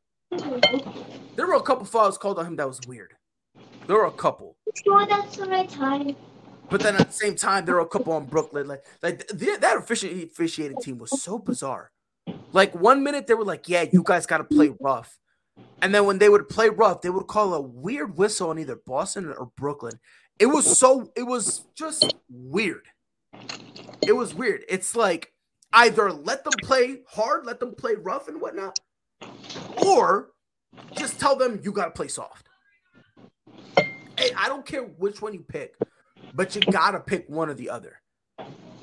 [1.37, 3.15] there were a couple fouls called on him that was weird.
[3.87, 4.57] There were a couple.
[4.85, 6.15] Sure, that's the right time.
[6.71, 8.69] But then at the same time, there were a couple on Brooklyn.
[8.69, 11.91] Like, like th- that offici- officiating team was so bizarre.
[12.53, 15.19] Like one minute they were like, "Yeah, you guys got to play rough,"
[15.81, 18.77] and then when they would play rough, they would call a weird whistle on either
[18.77, 19.99] Boston or Brooklyn.
[20.39, 21.11] It was so.
[21.17, 22.87] It was just weird.
[24.03, 24.65] It was weird.
[24.69, 25.33] It's like
[25.73, 28.79] either let them play hard, let them play rough and whatnot,
[29.85, 30.31] or
[30.97, 32.49] just tell them you got to play soft.
[34.17, 35.75] Hey, I don't care which one you pick,
[36.35, 38.01] but you gotta pick one or the other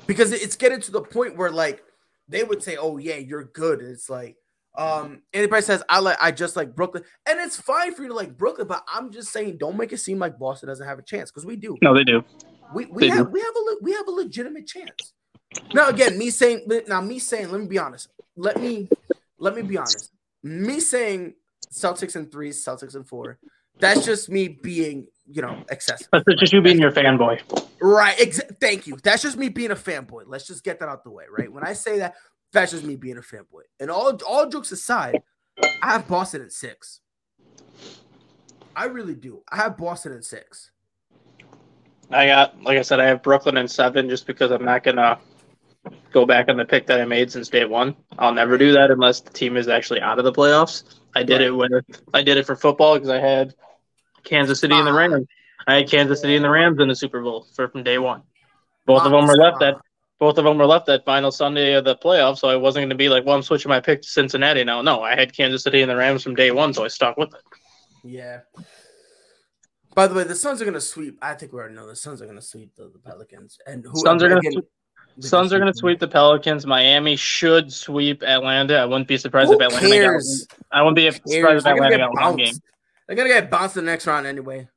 [0.06, 1.82] because it's getting to the point where like
[2.28, 4.36] they would say, "Oh yeah, you're good." It's like
[4.76, 8.14] um anybody says I like I just like Brooklyn, and it's fine for you to
[8.14, 11.02] like Brooklyn, but I'm just saying don't make it seem like Boston doesn't have a
[11.02, 11.76] chance because we do.
[11.82, 12.22] No, they do.
[12.74, 13.32] We we They have do.
[13.32, 15.12] we have a we have a legitimate chance.
[15.72, 18.08] Now again, me saying now me saying let me be honest.
[18.36, 18.88] Let me
[19.38, 20.10] let me be honest.
[20.42, 21.34] Me saying
[21.72, 23.38] Celtics and three, Celtics and four.
[23.80, 26.08] That's just me being you know excessive.
[26.12, 27.40] That's just you being your fanboy.
[27.80, 28.16] Right.
[28.60, 28.96] Thank you.
[29.02, 30.22] That's just me being a fanboy.
[30.26, 31.52] Let's just get that out the way, right?
[31.52, 32.14] When I say that,
[32.56, 33.64] That's just me being a fanboy.
[33.80, 35.20] And all all jokes aside,
[35.82, 37.00] I have Boston at six.
[38.74, 39.42] I really do.
[39.52, 40.70] I have Boston at six.
[42.10, 45.18] I got, like I said, I have Brooklyn in seven just because I'm not gonna
[46.12, 47.94] go back on the pick that I made since day one.
[48.18, 51.00] I'll never do that unless the team is actually out of the playoffs.
[51.14, 51.84] I did it with
[52.14, 53.54] I did it for football because I had
[54.24, 54.96] Kansas City and the ah.
[54.96, 55.26] Rams.
[55.66, 58.22] I had Kansas City and the Rams in the Super Bowl for from day one.
[58.86, 59.58] Both of ah, them were left ah.
[59.58, 59.74] that
[60.18, 62.90] both of them were left that final Sunday of the playoffs, so I wasn't going
[62.90, 64.80] to be like, well, I'm switching my pick to Cincinnati now.
[64.82, 67.34] No, I had Kansas City and the Rams from day one, so I stuck with
[67.34, 67.40] it.
[68.04, 68.40] Yeah.
[69.94, 71.18] By the way, the Suns are going to sweep.
[71.22, 73.84] I think we already know the Suns are going to sweep the, the Pelicans, and
[73.84, 74.62] who Suns are going to
[75.18, 76.66] they Suns are going to sweep the Pelicans.
[76.66, 78.76] Miami should sweep Atlanta.
[78.76, 80.46] I wouldn't be surprised Who if Atlanta cares?
[80.50, 80.58] got.
[80.78, 82.54] I wouldn't be surprised if Atlanta got one game.
[83.06, 84.68] They're gonna get bounced the next round anyway,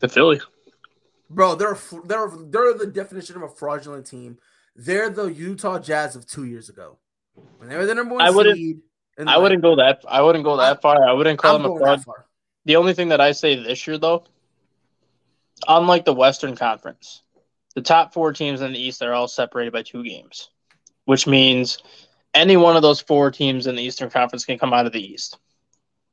[0.00, 0.40] The Philly.
[1.30, 1.54] Bro.
[1.54, 4.38] They're they're they're the definition of a fraudulent team.
[4.74, 6.98] They're the Utah Jazz of two years ago
[7.58, 8.80] when they were the number one I wouldn't- seed.
[9.18, 10.02] in the I wouldn't go that.
[10.08, 11.02] I wouldn't go that far.
[11.06, 12.04] I wouldn't call I'm them a fraud.
[12.64, 14.24] The only thing that I say this year, though,
[15.68, 17.22] unlike the Western Conference,
[17.74, 20.50] the top four teams in the East are all separated by two games,
[21.04, 21.78] which means
[22.34, 25.00] any one of those four teams in the Eastern Conference can come out of the
[25.02, 25.38] East.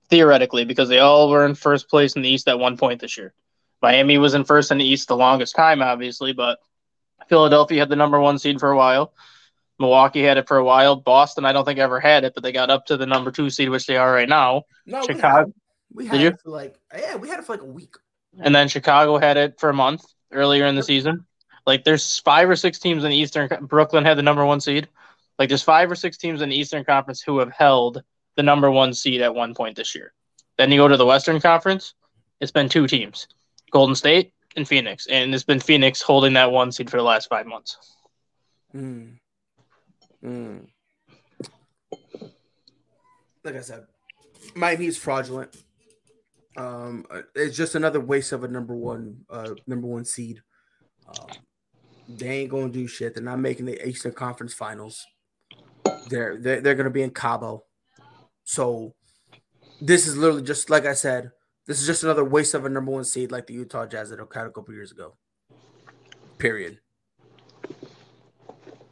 [0.09, 3.17] Theoretically, because they all were in first place in the East at one point this
[3.17, 3.33] year.
[3.83, 6.57] Miami was in first in the East the longest time, obviously, but
[7.27, 9.13] Philadelphia had the number one seed for a while.
[9.79, 10.95] Milwaukee had it for a while.
[10.95, 13.49] Boston, I don't think ever had it, but they got up to the number two
[13.49, 14.63] seed, which they are right now.
[14.85, 15.53] No, we Chicago- had,
[15.93, 16.27] we had Did you?
[16.29, 17.95] it for like yeah, we had it for like a week.
[18.39, 21.25] and then Chicago had it for a month earlier in the season.
[21.67, 23.49] Like there's five or six teams in the Eastern.
[23.63, 24.87] Brooklyn had the number one seed.
[25.39, 28.01] Like there's five or six teams in the Eastern Conference who have held
[28.35, 30.13] the number one seed at one point this year.
[30.57, 31.93] Then you go to the Western Conference.
[32.39, 33.27] It's been two teams,
[33.73, 37.27] Golden State and Phoenix, and it's been Phoenix holding that one seed for the last
[37.27, 37.75] five months.
[38.73, 39.17] Mm.
[40.23, 40.67] Mm.
[43.43, 43.87] Like I said,
[44.55, 45.57] Miami is fraudulent.
[46.55, 50.41] Um, it's just another waste of a number one, uh, number one seed.
[51.07, 51.29] Um,
[52.07, 53.15] they ain't gonna do shit.
[53.15, 55.03] They're not making the Eastern Conference Finals.
[56.09, 57.63] They're they're, they're gonna be in Cabo.
[58.43, 58.93] So
[59.81, 61.31] this is literally just like I said.
[61.65, 64.19] This is just another waste of a number one seed, like the Utah Jazz that
[64.19, 65.15] had a couple years ago.
[66.37, 66.79] Period.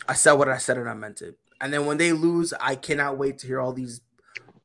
[0.07, 1.37] I said what I said and I meant it.
[1.59, 4.01] And then when they lose, I cannot wait to hear all these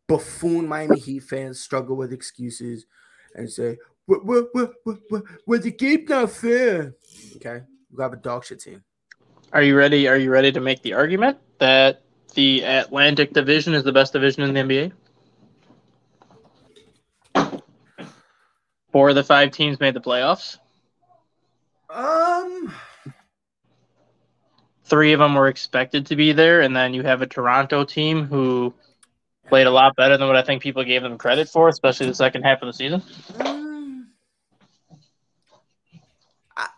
[0.06, 2.86] buffoon Miami Heat fans struggle with excuses
[3.34, 3.76] and say,
[4.06, 6.94] "What, what, what, what, what, what the game not fair."
[7.36, 8.82] Okay, you have a dog shit team.
[9.52, 10.08] Are you ready?
[10.08, 12.02] Are you ready to make the argument that
[12.34, 14.92] the Atlantic Division is the best division in the NBA?
[18.96, 20.56] Four of the five teams made the playoffs.
[21.90, 22.72] Um,
[24.84, 28.24] Three of them were expected to be there, and then you have a Toronto team
[28.24, 28.72] who
[29.48, 32.14] played a lot better than what I think people gave them credit for, especially the
[32.14, 33.02] second half of the season.
[33.38, 34.08] um,
[36.56, 36.68] I,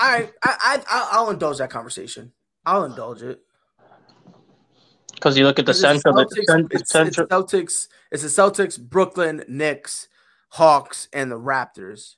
[0.00, 2.32] I, I, I'll indulge that conversation.
[2.66, 3.38] I'll indulge it.
[5.14, 7.28] Because you look at the It's central, the Celtics, cent- it's, it's central.
[7.28, 7.86] Celtics.
[8.10, 10.08] It's the Celtics, Brooklyn, Knicks,
[10.50, 12.14] Hawks, and the Raptors.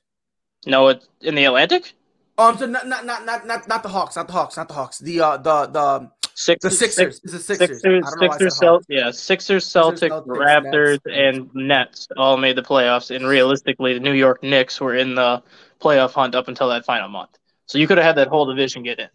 [0.65, 1.93] No, it's in the Atlantic.
[2.37, 4.73] Oh, I'm not not not not not not the Hawks, not the Hawks, not the
[4.73, 4.99] Hawks.
[4.99, 7.19] The uh the the Six, the Sixers.
[7.19, 7.81] The Sixers.
[7.81, 8.85] Sixers, I don't know why I Sixers, Hawks.
[8.89, 11.07] Yeah, Sixers, Celtics, Raptors, Nets.
[11.07, 13.13] and Nets all made the playoffs.
[13.15, 15.43] And realistically, the New York Knicks were in the
[15.79, 17.37] playoff hunt up until that final month.
[17.65, 19.09] So you could have had that whole division get in.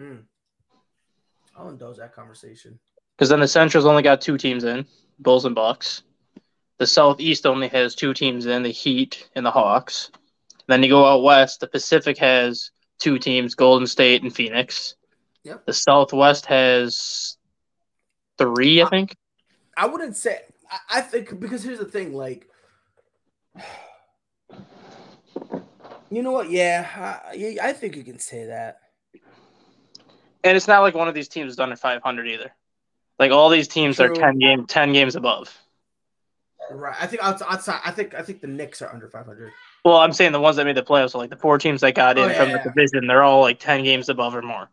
[0.00, 0.22] Mm.
[1.56, 2.78] I'll indulge that conversation.
[3.16, 4.86] Because then the Central's only got two teams in,
[5.20, 6.02] Bulls and Bucks.
[6.84, 10.10] The Southeast only has two teams in, the Heat and the Hawks.
[10.66, 14.94] Then you go out west, the Pacific has two teams, Golden State and Phoenix.
[15.44, 15.64] Yep.
[15.64, 17.38] The Southwest has
[18.36, 19.16] three, I think.
[19.78, 20.42] I wouldn't say.
[20.70, 22.50] I, I think because here's the thing, like,
[26.10, 26.50] you know what?
[26.50, 28.80] Yeah, I, yeah, I think you can say that.
[30.44, 32.52] And it's not like one of these teams is under 500 either.
[33.18, 35.58] Like all these teams are 10 game 10 games above.
[36.70, 36.96] Right.
[36.98, 37.80] I think outside.
[37.84, 39.52] I think I think the Knicks are under 500.
[39.84, 41.94] Well, I'm saying the ones that made the playoffs, so like the four teams that
[41.94, 42.62] got oh, in Oh, yeah, from yeah.
[42.62, 44.70] the division, they're all like 10 games above or more.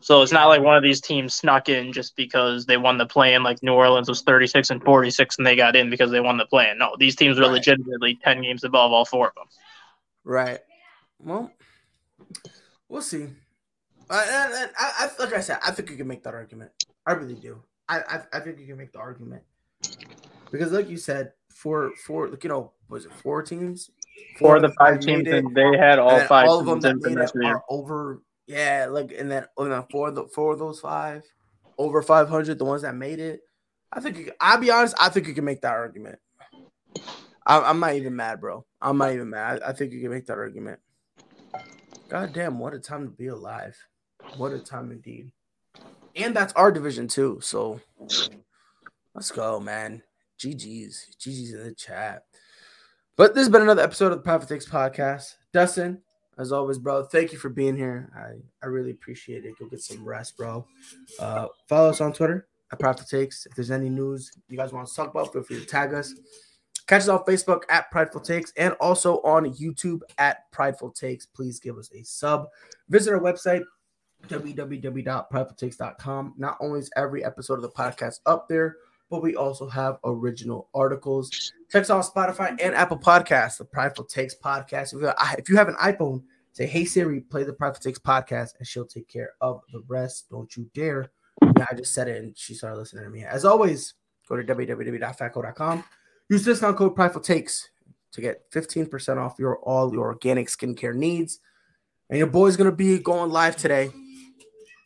[0.00, 3.06] So it's not like one of these teams snuck in just because they won the
[3.06, 6.20] play in like New Orleans was 36 and 46 and they got in because they
[6.20, 6.78] won the play in.
[6.78, 7.52] No, these teams were Right.
[7.52, 9.46] legitimately 10 games above all four of them.
[10.24, 10.60] Right.
[11.18, 11.50] Well,
[12.88, 13.24] we'll see.
[14.10, 16.70] Uh, I, I, I, I, like I said, I think you can make that argument.
[17.06, 17.62] I really do.
[17.88, 19.42] I, I, I think you can make the argument
[20.54, 23.90] because, like you said, for for like you know, was it four teams?
[24.38, 27.00] Four of the five teams, it, and they had all five all of them that
[27.00, 30.60] made it are over Yeah, like and then and then four of the four of
[30.60, 31.24] those five
[31.76, 33.40] over five hundred, the ones that made it.
[33.92, 34.94] I think you, I'll be honest.
[35.00, 36.20] I think you can make that argument.
[37.44, 38.64] I, I'm not even mad, bro.
[38.80, 39.60] I'm not even mad.
[39.60, 40.78] I, I think you can make that argument.
[42.08, 43.76] God damn, what a time to be alive.
[44.36, 45.32] What a time indeed.
[46.14, 47.40] And that's our division too.
[47.42, 47.80] So
[49.16, 50.04] let's go, man.
[50.38, 51.16] GG's.
[51.18, 52.24] GG's in the chat.
[53.16, 55.34] But this has been another episode of the Prideful Takes podcast.
[55.52, 56.02] Dustin,
[56.36, 58.10] as always, bro, thank you for being here.
[58.16, 59.56] I, I really appreciate it.
[59.58, 60.66] Go get some rest, bro.
[61.20, 63.46] Uh, follow us on Twitter at Prideful Takes.
[63.46, 66.12] If there's any news you guys want to talk about, feel free to tag us.
[66.86, 71.24] Catch us on Facebook at Prideful Takes and also on YouTube at Prideful Takes.
[71.24, 72.48] Please give us a sub.
[72.88, 73.62] Visit our website,
[74.28, 76.34] www.pridefultakes.com.
[76.36, 78.76] Not only is every episode of the podcast up there,
[79.14, 81.30] but we also have original articles.
[81.70, 84.92] Check us out on Spotify and Apple Podcasts, the Prideful Takes podcast.
[84.92, 88.84] If you, have an iPhone, say, Hey Siri, play the Prideful Takes podcast, and she'll
[88.84, 90.28] take care of the rest.
[90.30, 91.12] Don't you dare.
[91.56, 93.22] Yeah, I just said it and she started listening to me.
[93.22, 93.94] As always,
[94.28, 95.84] go to www.fatco.com.
[96.28, 97.68] Use discount code Prideful Takes
[98.14, 101.38] to get 15% off your all your organic skincare needs.
[102.10, 103.92] And your boy's gonna be going live today.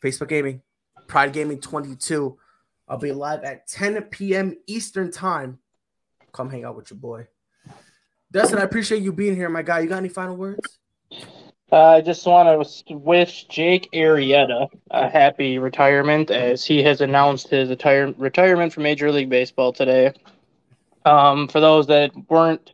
[0.03, 0.61] Facebook Gaming,
[1.07, 2.37] Pride Gaming 22.
[2.89, 4.57] I'll be live at 10 p.m.
[4.65, 5.59] Eastern Time.
[6.33, 7.27] Come hang out with your boy.
[8.31, 9.81] Dustin, I appreciate you being here, my guy.
[9.81, 10.79] You got any final words?
[11.71, 17.49] Uh, I just want to wish Jake Arrieta a happy retirement as he has announced
[17.49, 20.13] his attire- retirement from Major League Baseball today.
[21.05, 22.73] Um, for those that weren't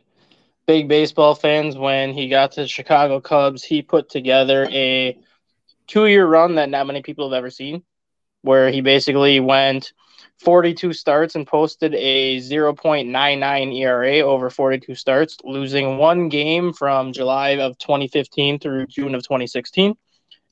[0.66, 5.18] big baseball fans, when he got to the Chicago Cubs, he put together a
[5.86, 7.82] two year run that not many people have ever seen,
[8.40, 9.92] where he basically went
[10.40, 17.50] 42 starts and posted a 0.99 ERA over 42 starts, losing one game from July
[17.50, 19.96] of 2015 through June of 2016.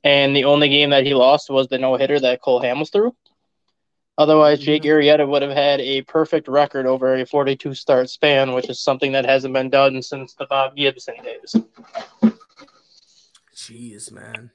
[0.02, 3.14] And the only game that he lost was the no hitter that Cole Hamels threw.
[4.16, 5.22] Otherwise, Jake mm-hmm.
[5.22, 9.12] Arrieta would have had a perfect record over a 42 start span, which is something
[9.12, 11.56] that hasn't been done since the Bob Gibson days.
[13.54, 14.50] Jeez, man.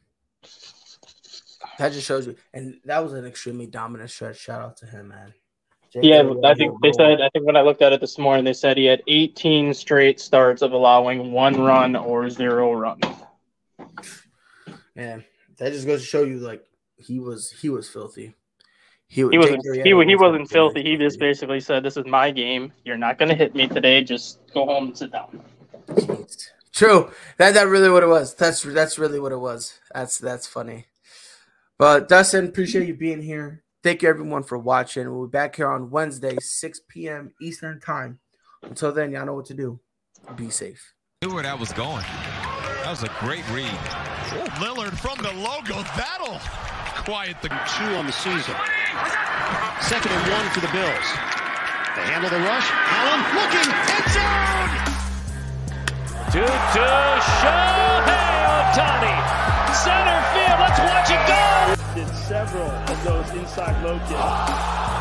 [1.79, 4.37] That just shows you, and that was an extremely dominant stretch.
[4.37, 5.33] Shout out to him, man.
[5.93, 7.21] Jake Yeah, I think they said.
[7.21, 10.19] I think when I looked at it this morning, they said he had 18 straight
[10.19, 13.05] starts of allowing one run or zero runs.
[14.93, 15.23] Man,
[15.57, 16.65] that just goes to show you, like
[16.97, 18.35] he was, he was filthy.
[19.07, 19.65] He Jake wasn't.
[19.77, 20.83] He, he was wasn't filthy.
[20.83, 22.73] He just basically said, "This is my game.
[22.83, 24.03] You're not going to hit me today.
[24.03, 25.41] Just go home and sit down."
[25.91, 26.49] Jeez.
[26.73, 27.09] True.
[27.37, 28.35] That that really what it was.
[28.35, 29.79] That's that's really what it was.
[29.93, 30.87] That's that's funny.
[31.79, 33.63] But Dustin, appreciate you being here.
[33.83, 35.09] Thank you everyone for watching.
[35.09, 37.31] We'll be back here on Wednesday, 6 p.m.
[37.41, 38.19] Eastern time.
[38.61, 39.79] Until then, y'all know what to do.
[40.35, 40.93] Be safe.
[41.21, 42.03] knew where that was going.
[42.83, 43.71] That was a great read.
[44.59, 45.81] Lillard from the logo.
[45.95, 46.37] That'll
[47.07, 47.47] quiet the.
[47.47, 48.55] two on the season.
[49.79, 51.07] Second and one for the Bills.
[51.95, 52.67] They handle the rush.
[52.67, 53.71] Allen looking.
[53.95, 54.75] End zone.
[56.35, 56.85] To to
[57.39, 58.19] Shohei
[58.75, 59.38] Ohtani.
[59.73, 60.59] Center field.
[60.59, 61.95] Let's watch it go.
[61.95, 64.98] did several of those inside low kicks.